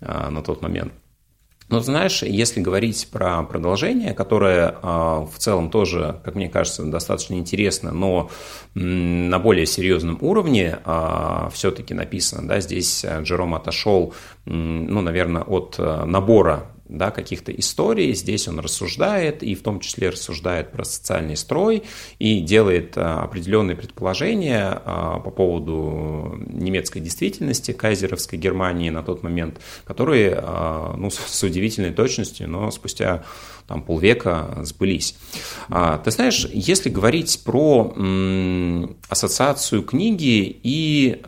на 0.00 0.42
тот 0.42 0.62
момент. 0.62 0.94
Но 1.68 1.80
знаешь, 1.80 2.22
если 2.22 2.60
говорить 2.60 3.08
про 3.12 3.42
продолжение, 3.42 4.14
которое 4.14 4.74
а, 4.82 5.26
в 5.26 5.38
целом 5.38 5.70
тоже, 5.70 6.20
как 6.24 6.34
мне 6.34 6.48
кажется, 6.48 6.82
достаточно 6.84 7.34
интересно, 7.34 7.92
но 7.92 8.30
на 8.74 9.38
более 9.38 9.66
серьезном 9.66 10.18
уровне 10.20 10.78
а, 10.84 11.50
все-таки 11.52 11.92
написано, 11.92 12.48
да, 12.48 12.60
здесь 12.60 13.04
Джером 13.22 13.54
отошел, 13.54 14.14
ну, 14.46 15.00
наверное, 15.02 15.42
от 15.42 15.76
а, 15.78 16.06
набора 16.06 16.66
да, 16.88 17.10
каких-то 17.10 17.52
историй. 17.52 18.14
Здесь 18.14 18.48
он 18.48 18.60
рассуждает, 18.60 19.42
и 19.42 19.54
в 19.54 19.62
том 19.62 19.80
числе 19.80 20.10
рассуждает 20.10 20.72
про 20.72 20.84
социальный 20.84 21.36
строй, 21.36 21.82
и 22.18 22.40
делает 22.40 22.94
а, 22.96 23.22
определенные 23.22 23.76
предположения 23.76 24.80
а, 24.84 25.20
по 25.20 25.30
поводу 25.30 26.40
немецкой 26.46 27.00
действительности, 27.00 27.72
кайзеровской 27.72 28.38
Германии 28.38 28.90
на 28.90 29.02
тот 29.02 29.22
момент, 29.22 29.60
которые 29.84 30.38
а, 30.42 30.94
ну, 30.96 31.10
с 31.10 31.42
удивительной 31.42 31.92
точностью, 31.92 32.48
но 32.48 32.70
спустя 32.70 33.24
там, 33.66 33.82
полвека 33.82 34.60
сбылись. 34.62 35.14
Ты 35.68 36.10
знаешь, 36.10 36.48
если 36.50 36.88
говорить 36.88 37.42
про 37.44 37.94
ассоциацию 39.10 39.82
книги 39.82 40.58
и 40.62 41.20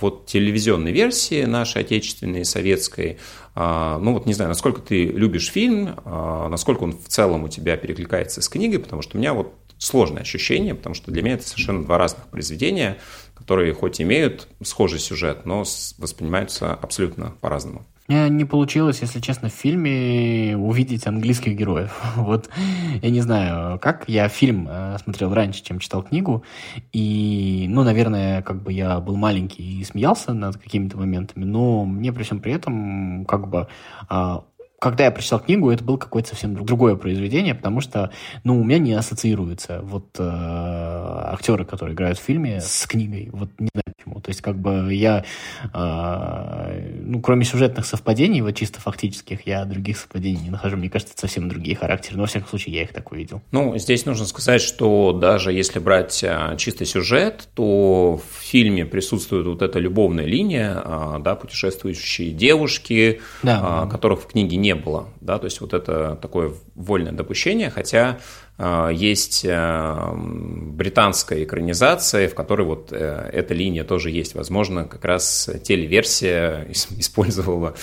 вот 0.00 0.24
телевизионной 0.24 0.92
версии 0.92 1.44
нашей 1.44 1.82
отечественной, 1.82 2.46
советской, 2.46 3.18
а, 3.18 3.45
ну 3.56 4.12
вот 4.12 4.26
не 4.26 4.34
знаю, 4.34 4.50
насколько 4.50 4.82
ты 4.82 5.06
любишь 5.06 5.50
фильм, 5.50 5.98
а, 6.04 6.48
насколько 6.48 6.82
он 6.82 6.92
в 6.92 7.08
целом 7.08 7.44
у 7.44 7.48
тебя 7.48 7.78
перекликается 7.78 8.42
с 8.42 8.48
книгой, 8.50 8.78
потому 8.78 9.00
что 9.00 9.16
у 9.16 9.18
меня 9.18 9.32
вот 9.32 9.54
сложное 9.78 10.22
ощущение, 10.22 10.74
потому 10.74 10.94
что 10.94 11.10
для 11.10 11.22
меня 11.22 11.34
это 11.34 11.48
совершенно 11.48 11.82
два 11.82 11.96
разных 11.96 12.26
произведения, 12.26 12.98
которые 13.34 13.72
хоть 13.72 14.00
имеют 14.00 14.48
схожий 14.62 14.98
сюжет, 14.98 15.46
но 15.46 15.64
воспринимаются 15.98 16.74
абсолютно 16.74 17.34
по-разному. 17.40 17.86
Мне 18.08 18.28
не 18.28 18.44
получилось, 18.44 19.00
если 19.00 19.20
честно, 19.20 19.48
в 19.48 19.52
фильме 19.52 20.56
увидеть 20.56 21.06
английских 21.06 21.56
героев. 21.56 22.00
Вот 22.16 22.48
я 23.02 23.10
не 23.10 23.20
знаю, 23.20 23.78
как. 23.78 24.08
Я 24.08 24.28
фильм 24.28 24.68
э, 24.70 24.96
смотрел 25.02 25.34
раньше, 25.34 25.62
чем 25.62 25.78
читал 25.78 26.02
книгу. 26.02 26.44
И, 26.92 27.66
ну, 27.68 27.82
наверное, 27.82 28.42
как 28.42 28.62
бы 28.62 28.72
я 28.72 29.00
был 29.00 29.16
маленький 29.16 29.80
и 29.80 29.84
смеялся 29.84 30.32
над 30.32 30.56
какими-то 30.56 30.96
моментами, 30.96 31.44
но 31.44 31.84
мне 31.84 32.12
при 32.12 32.22
всем 32.22 32.40
при 32.40 32.52
этом 32.52 33.24
как 33.26 33.48
бы 33.48 33.68
а, 34.08 34.44
когда 34.78 35.04
я 35.04 35.10
прочитал 35.10 35.40
книгу, 35.40 35.70
это 35.70 35.82
было 35.82 35.96
какое-то 35.96 36.30
совсем 36.30 36.54
другое 36.54 36.96
произведение, 36.96 37.54
потому 37.54 37.80
что, 37.80 38.10
ну, 38.44 38.60
у 38.60 38.64
меня 38.64 38.78
не 38.78 38.92
ассоциируются 38.92 39.80
вот 39.82 40.16
э, 40.18 40.22
актеры, 40.22 41.64
которые 41.64 41.94
играют 41.94 42.18
в 42.18 42.22
фильме, 42.22 42.60
с 42.60 42.86
книгой. 42.86 43.30
Вот 43.32 43.50
не 43.58 43.68
знаю. 43.72 43.85
То 44.26 44.30
есть, 44.30 44.40
как 44.40 44.58
бы 44.58 44.92
я, 44.92 45.24
э, 45.72 47.00
ну, 47.00 47.20
кроме 47.20 47.44
сюжетных 47.44 47.86
совпадений, 47.86 48.40
вот 48.40 48.56
чисто 48.56 48.80
фактических, 48.80 49.46
я 49.46 49.64
других 49.64 49.98
совпадений 49.98 50.42
не 50.42 50.50
нахожу. 50.50 50.76
Мне 50.76 50.90
кажется, 50.90 51.14
это 51.14 51.20
совсем 51.20 51.48
другие 51.48 51.76
характеры. 51.76 52.16
Но, 52.16 52.24
во 52.24 52.26
всяком 52.26 52.48
случае, 52.48 52.74
я 52.74 52.82
их 52.82 52.92
так 52.92 53.12
увидел. 53.12 53.40
Ну, 53.52 53.78
здесь 53.78 54.04
нужно 54.04 54.26
сказать, 54.26 54.60
что 54.62 55.12
даже 55.12 55.52
если 55.52 55.78
брать 55.78 56.24
а, 56.24 56.56
чистый 56.56 56.86
сюжет, 56.86 57.48
то 57.54 58.16
в 58.18 58.42
фильме 58.42 58.84
присутствует 58.84 59.46
вот 59.46 59.62
эта 59.62 59.78
любовная 59.78 60.24
линия, 60.24 60.82
а, 60.84 61.20
да, 61.20 61.36
путешествующие 61.36 62.32
девушки, 62.32 63.20
да, 63.44 63.86
которых 63.88 64.22
в 64.22 64.26
книге 64.26 64.56
не 64.56 64.74
было, 64.74 65.08
да, 65.20 65.38
то 65.38 65.44
есть 65.44 65.60
вот 65.60 65.72
это 65.72 66.18
такое 66.20 66.52
вольное 66.74 67.12
допущение, 67.12 67.70
хотя 67.70 68.18
есть 68.58 69.44
э, 69.44 70.12
британская 70.16 71.44
экранизация, 71.44 72.26
в 72.26 72.34
которой 72.34 72.66
вот 72.66 72.90
э, 72.90 73.28
эта 73.32 73.52
линия 73.52 73.84
тоже 73.84 74.10
есть. 74.10 74.34
Возможно, 74.34 74.84
как 74.84 75.04
раз 75.04 75.50
телеверсия 75.62 76.66
использовала 76.70 77.74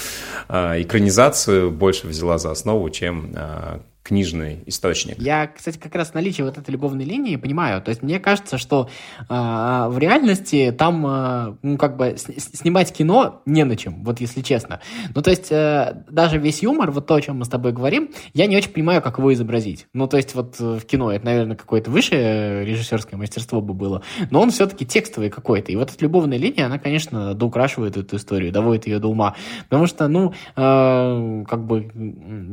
э, 0.49 0.81
экранизацию, 0.81 1.69
больше 1.69 2.07
взяла 2.07 2.39
за 2.39 2.49
основу, 2.49 2.89
чем 2.89 3.33
э, 3.35 3.79
книжный 4.03 4.59
источник. 4.65 5.17
Я, 5.17 5.47
кстати, 5.47 5.77
как 5.77 5.95
раз 5.95 6.13
наличие 6.13 6.45
вот 6.45 6.57
этой 6.57 6.71
любовной 6.71 7.05
линии 7.05 7.37
понимаю. 7.37 7.81
То 7.81 7.89
есть 7.89 8.03
мне 8.03 8.19
кажется, 8.19 8.57
что 8.57 8.89
э, 9.21 9.23
в 9.29 9.95
реальности 9.97 10.75
там, 10.77 11.07
э, 11.07 11.55
ну, 11.61 11.77
как 11.77 11.95
бы 11.95 12.17
с- 12.17 12.57
снимать 12.57 12.91
кино 12.91 13.41
не 13.45 13.63
на 13.63 13.77
чем, 13.77 14.03
вот 14.03 14.19
если 14.19 14.41
честно. 14.41 14.81
Ну, 15.15 15.21
то 15.21 15.29
есть 15.29 15.51
э, 15.51 16.03
даже 16.09 16.37
весь 16.37 16.61
юмор, 16.61 16.91
вот 16.91 17.07
то, 17.07 17.15
о 17.15 17.21
чем 17.21 17.37
мы 17.39 17.45
с 17.45 17.49
тобой 17.49 17.71
говорим, 17.71 18.09
я 18.33 18.45
не 18.45 18.57
очень 18.57 18.71
понимаю, 18.71 19.01
как 19.01 19.19
его 19.19 19.33
изобразить. 19.33 19.87
Ну, 19.93 20.07
то 20.07 20.17
есть 20.17 20.35
вот 20.35 20.59
в 20.59 20.81
кино 20.81 21.09
это, 21.11 21.25
наверное, 21.25 21.55
какое-то 21.55 21.89
высшее 21.89 22.65
режиссерское 22.65 23.17
мастерство 23.17 23.61
бы 23.61 23.73
было, 23.73 24.03
но 24.29 24.41
он 24.41 24.51
все-таки 24.51 24.85
текстовый 24.85 25.29
какой-то. 25.29 25.71
И 25.71 25.77
вот 25.77 25.91
эта 25.91 26.03
любовная 26.03 26.37
линия, 26.37 26.65
она, 26.65 26.77
конечно, 26.77 27.33
доукрашивает 27.33 27.95
эту 27.95 28.17
историю, 28.17 28.51
доводит 28.51 28.85
ее 28.85 28.99
до 28.99 29.07
ума. 29.07 29.35
Потому 29.69 29.87
что, 29.87 30.09
ну, 30.09 30.33
э, 30.57 31.43
как 31.47 31.65
бы 31.65 31.89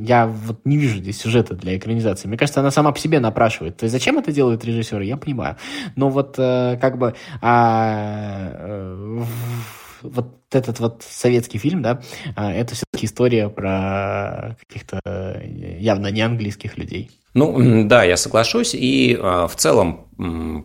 я 0.06 0.28
вот 0.28 0.60
не 0.64 0.76
вижу 0.76 0.98
здесь 0.98 1.18
сюжета 1.18 1.39
сюжета 1.40 1.54
для 1.54 1.76
экранизации. 1.76 2.28
Мне 2.28 2.36
кажется, 2.36 2.60
она 2.60 2.70
сама 2.70 2.92
по 2.92 2.98
себе 2.98 3.20
напрашивает. 3.20 3.76
То 3.76 3.84
есть 3.84 3.92
зачем 3.92 4.18
это 4.18 4.32
делают 4.32 4.64
режиссеры, 4.64 5.04
я 5.04 5.16
понимаю. 5.16 5.56
Но 5.96 6.10
вот 6.10 6.36
э, 6.38 6.78
как 6.80 6.98
бы 6.98 7.14
а, 7.40 8.50
э, 8.52 9.22
вот 10.02 10.26
этот 10.52 10.80
вот 10.80 11.02
советский 11.08 11.58
фильм, 11.58 11.82
да, 11.82 12.00
а, 12.36 12.52
это 12.52 12.74
все-таки 12.74 13.06
история 13.06 13.48
про 13.48 14.56
каких-то 14.66 15.00
явно 15.78 16.08
не 16.08 16.22
английских 16.22 16.78
людей. 16.78 17.10
Ну, 17.34 17.86
да, 17.86 18.04
я 18.04 18.16
соглашусь. 18.16 18.74
И 18.74 19.16
а, 19.20 19.46
в 19.46 19.54
целом 19.56 20.06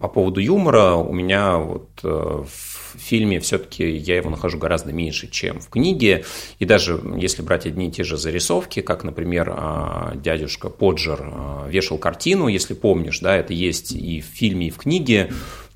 по 0.01 0.07
поводу 0.07 0.39
юмора 0.39 0.93
у 0.95 1.13
меня 1.13 1.57
вот 1.57 1.89
э, 2.03 2.07
в 2.07 2.74
в 2.97 3.01
фильме 3.01 3.39
все-таки 3.39 3.89
я 3.89 4.17
его 4.17 4.29
нахожу 4.29 4.57
гораздо 4.57 4.93
меньше, 4.93 5.27
чем 5.27 5.59
в 5.59 5.69
книге. 5.69 6.25
И 6.59 6.65
даже 6.65 6.99
если 7.17 7.41
брать 7.41 7.65
одни 7.65 7.87
и 7.87 7.91
те 7.91 8.03
же 8.03 8.17
зарисовки, 8.17 8.81
как, 8.81 9.03
например, 9.03 9.51
а, 9.55 10.13
дядюшка 10.15 10.69
Поджер 10.69 11.19
а, 11.21 11.67
вешал 11.69 11.97
картину, 11.97 12.47
если 12.47 12.73
помнишь, 12.73 13.19
да, 13.19 13.35
это 13.35 13.53
есть 13.53 13.91
и 13.91 14.21
в 14.21 14.25
фильме, 14.25 14.67
и 14.67 14.71
в 14.71 14.77
книге, 14.77 15.31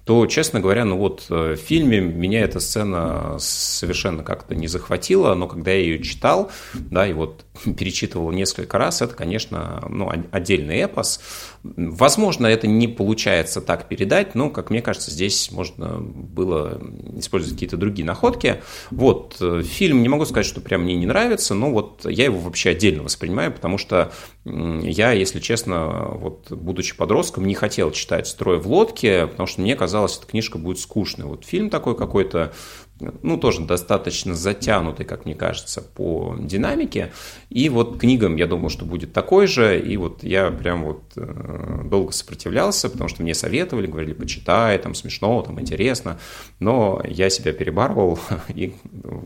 то, 0.10 0.25
честно 0.25 0.60
говоря, 0.60 0.86
ну 0.86 0.97
вот 0.97 1.27
э, 1.29 1.53
в 1.53 1.58
фильме 1.58 1.99
меня 1.99 2.41
эта 2.41 2.60
сцена 2.60 3.36
совершенно 3.38 4.23
как-то 4.23 4.55
не 4.55 4.65
захватила, 4.65 5.36
но 5.36 5.47
когда 5.47 5.69
я 5.69 5.82
ее 5.82 6.01
читал, 6.01 6.49
да, 6.73 7.08
и 7.08 7.13
вот 7.13 7.45
перечитывал 7.77 8.31
несколько 8.31 8.77
раз, 8.77 9.01
это, 9.01 9.15
конечно, 9.15 9.85
ну, 9.89 10.11
отдельный 10.31 10.77
эпос. 10.77 11.21
Возможно, 11.63 12.47
это 12.47 12.67
не 12.67 12.87
получается 12.87 13.61
так 13.61 13.87
передать, 13.87 14.35
но, 14.35 14.49
как 14.49 14.69
мне 14.69 14.81
кажется, 14.81 15.11
здесь 15.11 15.51
можно 15.51 15.99
было 15.99 16.81
использовать 17.17 17.55
какие-то 17.55 17.77
другие 17.77 18.05
находки. 18.05 18.61
Вот, 18.91 19.37
э, 19.41 19.63
фильм, 19.63 20.01
не 20.01 20.09
могу 20.09 20.25
сказать, 20.25 20.45
что 20.45 20.61
прям 20.61 20.83
мне 20.83 20.95
не 20.95 21.05
нравится, 21.05 21.53
но 21.53 21.71
вот 21.71 22.05
я 22.05 22.25
его 22.25 22.39
вообще 22.39 22.71
отдельно 22.71 23.03
воспринимаю, 23.03 23.51
потому 23.51 23.77
что 23.77 24.11
я, 24.45 25.11
если 25.11 25.39
честно, 25.39 26.09
вот, 26.13 26.51
будучи 26.51 26.95
подростком, 26.95 27.45
не 27.45 27.55
хотел 27.55 27.91
читать 27.91 28.27
«Строй 28.27 28.59
в 28.59 28.67
лодке», 28.67 29.27
потому 29.27 29.47
что 29.47 29.61
мне 29.61 29.75
казалось, 29.75 30.17
эта 30.17 30.27
книжка 30.27 30.57
будет 30.57 30.79
скучной. 30.79 31.27
Вот 31.27 31.45
фильм 31.45 31.69
такой 31.69 31.95
какой-то, 31.95 32.53
ну, 32.99 33.38
тоже 33.38 33.62
достаточно 33.62 34.33
затянутый, 34.33 35.05
как 35.05 35.25
мне 35.25 35.35
кажется, 35.35 35.81
по 35.81 36.35
динамике. 36.39 37.12
И 37.49 37.69
вот 37.69 37.99
книгам, 37.99 38.35
я 38.35 38.47
думал, 38.47 38.69
что 38.69 38.85
будет 38.85 39.13
такой 39.13 39.47
же, 39.47 39.79
и 39.79 39.97
вот 39.97 40.23
я 40.23 40.51
прям 40.51 40.83
вот 40.83 41.03
э, 41.15 41.81
долго 41.85 42.12
сопротивлялся, 42.12 42.89
потому 42.89 43.09
что 43.09 43.23
мне 43.23 43.33
советовали, 43.33 43.88
говорили, 43.88 44.13
почитай, 44.13 44.77
там 44.77 44.95
смешно, 44.95 45.41
там 45.41 45.59
интересно, 45.59 46.19
но 46.59 47.01
я 47.07 47.29
себя 47.29 47.53
перебарывал, 47.53 48.19
и 48.49 48.73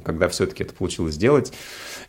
когда 0.05 0.29
все-таки 0.29 0.63
это 0.63 0.73
получилось 0.73 1.15
сделать, 1.15 1.53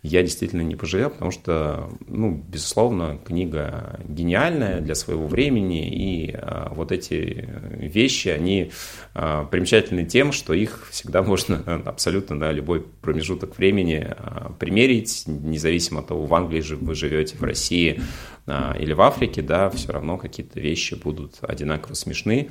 я 0.02 0.22
действительно 0.22 0.62
не 0.62 0.76
пожалел, 0.76 1.10
потому 1.10 1.30
что, 1.30 1.88
ну, 2.06 2.42
безусловно, 2.46 3.18
книга 3.24 4.00
гениальная 4.06 4.80
для 4.80 4.94
своего 4.94 5.26
времени, 5.26 5.88
и 5.88 6.32
а, 6.34 6.72
вот 6.74 6.92
эти 6.92 7.48
вещи, 7.78 8.28
они 8.28 8.70
а, 9.14 9.44
примечательны 9.44 10.04
тем, 10.04 10.32
что 10.32 10.52
их 10.52 10.88
всегда 10.90 11.22
можно 11.34 11.53
абсолютно 11.84 12.36
на 12.36 12.52
любой 12.52 12.80
промежуток 12.80 13.56
времени 13.58 14.06
а, 14.06 14.52
примерить, 14.58 15.24
независимо 15.26 16.00
от 16.00 16.08
того, 16.08 16.26
в 16.26 16.34
Англии 16.34 16.60
же 16.60 16.76
вы 16.76 16.94
живете, 16.94 17.36
в 17.36 17.42
России 17.42 18.00
а, 18.46 18.76
или 18.78 18.92
в 18.92 19.00
Африке, 19.00 19.42
да, 19.42 19.70
все 19.70 19.92
равно 19.92 20.18
какие-то 20.18 20.60
вещи 20.60 20.94
будут 20.94 21.38
одинаково 21.42 21.94
смешны, 21.94 22.50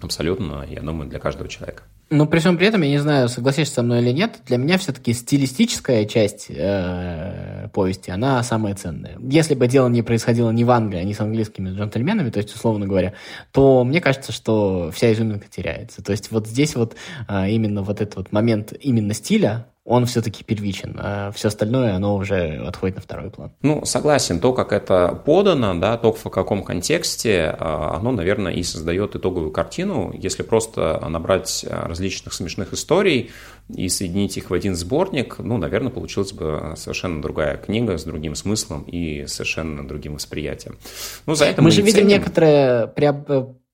абсолютно, 0.00 0.64
я 0.68 0.80
думаю, 0.80 1.08
для 1.08 1.18
каждого 1.18 1.48
человека. 1.48 1.84
Но 2.10 2.26
при 2.26 2.38
всем 2.38 2.58
при 2.58 2.66
этом, 2.66 2.82
я 2.82 2.90
не 2.90 2.98
знаю, 2.98 3.28
согласишься 3.28 3.74
со 3.74 3.82
мной 3.82 4.02
или 4.02 4.10
нет, 4.10 4.40
для 4.46 4.58
меня 4.58 4.76
все-таки 4.76 5.14
стилистическая 5.14 6.04
часть 6.04 6.46
э, 6.50 7.68
повести, 7.72 8.10
она 8.10 8.42
самая 8.42 8.74
ценная. 8.74 9.18
Если 9.20 9.54
бы 9.54 9.66
дело 9.66 9.88
не 9.88 10.02
происходило 10.02 10.50
не 10.50 10.64
в 10.64 10.70
Англии, 10.70 11.00
а 11.00 11.04
не 11.04 11.14
с 11.14 11.20
английскими 11.20 11.70
джентльменами, 11.70 12.30
то 12.30 12.38
есть, 12.38 12.54
условно 12.54 12.86
говоря, 12.86 13.14
то 13.52 13.84
мне 13.84 14.00
кажется, 14.00 14.32
что 14.32 14.90
вся 14.92 15.12
изюминка 15.12 15.48
теряется. 15.48 16.04
То 16.04 16.12
есть 16.12 16.30
вот 16.30 16.46
здесь 16.46 16.76
вот 16.76 16.94
э, 17.26 17.50
именно 17.50 17.82
вот 17.82 18.00
этот 18.00 18.16
вот 18.16 18.32
момент 18.32 18.74
именно 18.78 19.14
стиля, 19.14 19.66
он 19.84 20.06
все-таки 20.06 20.42
первичен, 20.44 20.98
а 20.98 21.30
все 21.32 21.48
остальное, 21.48 21.94
оно 21.94 22.16
уже 22.16 22.56
отходит 22.66 22.96
на 22.96 23.02
второй 23.02 23.30
план. 23.30 23.52
Ну, 23.60 23.84
согласен, 23.84 24.40
то, 24.40 24.54
как 24.54 24.72
это 24.72 25.20
подано, 25.26 25.74
да, 25.74 25.98
то, 25.98 26.12
в 26.12 26.30
каком 26.30 26.64
контексте, 26.64 27.54
а, 27.58 27.96
оно, 27.98 28.10
наверное, 28.10 28.52
и 28.52 28.62
создает 28.62 29.14
итоговую 29.14 29.50
картину. 29.50 30.14
Если 30.16 30.42
просто 30.42 31.04
набрать 31.06 31.66
различных 31.68 32.32
смешных 32.32 32.72
историй 32.72 33.30
и 33.68 33.88
соединить 33.90 34.38
их 34.38 34.48
в 34.48 34.54
один 34.54 34.74
сборник, 34.74 35.36
ну, 35.38 35.58
наверное, 35.58 35.90
получилась 35.90 36.32
бы 36.32 36.72
совершенно 36.76 37.20
другая 37.20 37.58
книга 37.58 37.98
с 37.98 38.04
другим 38.04 38.34
смыслом 38.34 38.84
и 38.84 39.26
совершенно 39.26 39.86
другим 39.86 40.14
восприятием. 40.14 40.78
Ну, 41.26 41.34
за 41.34 41.44
это 41.44 41.60
мы, 41.60 41.66
мы 41.66 41.70
же 41.72 41.82
видим 41.82 42.00
ценим... 42.00 42.08
некоторое 42.08 42.86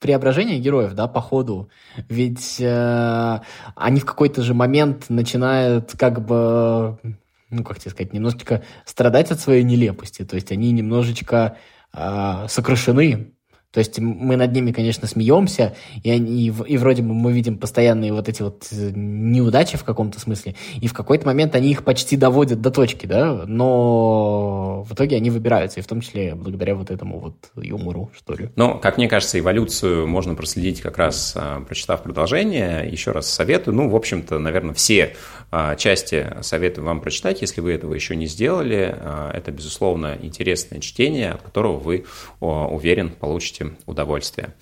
преображение 0.01 0.59
героев, 0.59 0.95
да, 0.95 1.07
по 1.07 1.21
ходу. 1.21 1.71
Ведь 2.09 2.61
э, 2.61 3.41
они 3.77 4.01
в 4.01 4.05
какой-то 4.05 4.43
же 4.43 4.55
момент 4.55 5.11
начинают 5.11 5.93
как 5.97 6.25
бы 6.25 6.99
ну, 7.51 7.65
как 7.65 7.79
тебе 7.79 7.91
сказать, 7.91 8.13
немножечко 8.13 8.63
страдать 8.85 9.31
от 9.31 9.41
своей 9.41 9.65
нелепости. 9.65 10.25
То 10.25 10.37
есть 10.37 10.53
они 10.53 10.71
немножечко 10.73 11.57
э, 11.93 12.47
сокрушены 12.49 13.33
то 13.73 13.79
есть 13.79 13.99
мы 13.99 14.37
над 14.37 14.53
ними, 14.53 14.73
конечно, 14.73 15.07
смеемся, 15.07 15.75
и, 16.03 16.11
они, 16.11 16.47
и 16.47 16.77
вроде 16.77 17.03
бы 17.03 17.15
мы 17.15 17.33
видим 17.33 17.57
постоянные 17.57 18.13
вот 18.13 18.29
эти 18.29 18.43
вот 18.43 18.67
э, 18.73 18.91
неудачи 18.95 19.77
в 19.77 19.85
каком-то 19.85 20.19
смысле, 20.19 20.57
и 20.81 20.89
в 20.89 20.93
какой-то 20.93 21.27
момент 21.27 21.55
они 21.55 21.71
их 21.71 21.85
почти 21.85 22.17
доводят 22.17 22.61
до 22.61 22.71
точки, 22.71 23.07
да, 23.07 23.45
но 23.47 24.83
в 24.89 24.95
итоге 24.95 25.17
они 25.17 25.31
выбираются, 25.31 25.81
и 25.81 25.83
в 25.83 25.87
том 25.87 26.01
числе 26.01 26.35
благодаря 26.35 26.75
вот 26.75 26.91
этому 26.91 27.21
вот 27.21 27.35
юмору, 27.55 28.11
что 28.17 28.35
ли. 28.35 28.51
Но, 28.57 28.79
как 28.79 28.97
мне 28.97 29.09
кажется, 29.09 29.39
эволюцию 29.39 30.07
можно 30.07 30.35
проследить 30.35 30.81
как 30.81 30.99
раз, 30.99 31.35
а, 31.37 31.61
прочитав 31.61 32.03
продолжение. 32.03 32.89
Еще 32.91 33.13
раз 33.13 33.29
советую, 33.31 33.77
ну, 33.77 33.89
в 33.89 33.97
общем-то, 33.97 34.39
наверное, 34.39 34.75
все 34.75 35.15
а, 35.51 35.77
части 35.77 36.27
советую 36.41 36.85
вам 36.85 37.01
прочитать, 37.01 37.41
если 37.41 37.61
вы 37.61 37.73
этого 37.73 37.95
еще 37.95 38.17
не 38.17 38.27
сделали. 38.27 38.95
А, 38.99 39.31
это, 39.33 39.53
безусловно, 39.53 40.17
интересное 40.21 40.81
чтение, 40.81 41.33
от 41.33 41.43
которого 41.43 41.79
вы, 41.79 42.05
уверен, 42.41 43.11
получите 43.11 43.60
получите 43.61 43.77
удовольствие. 43.87 44.55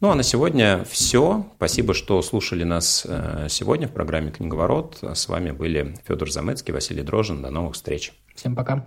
Ну 0.00 0.10
а 0.10 0.14
на 0.14 0.22
сегодня 0.22 0.84
все. 0.88 1.46
Спасибо, 1.56 1.94
что 1.94 2.22
слушали 2.22 2.64
нас 2.64 3.06
э, 3.08 3.46
сегодня 3.48 3.88
в 3.88 3.92
программе 3.92 4.30
«Книговорот». 4.30 4.98
С 5.02 5.28
вами 5.28 5.50
были 5.50 5.96
Федор 6.06 6.30
Замыцкий, 6.30 6.72
Василий 6.72 7.02
Дрожин. 7.02 7.42
До 7.42 7.50
новых 7.50 7.74
встреч. 7.74 8.12
Всем 8.34 8.54
пока. 8.54 8.86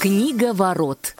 Книговорот. 0.00 1.16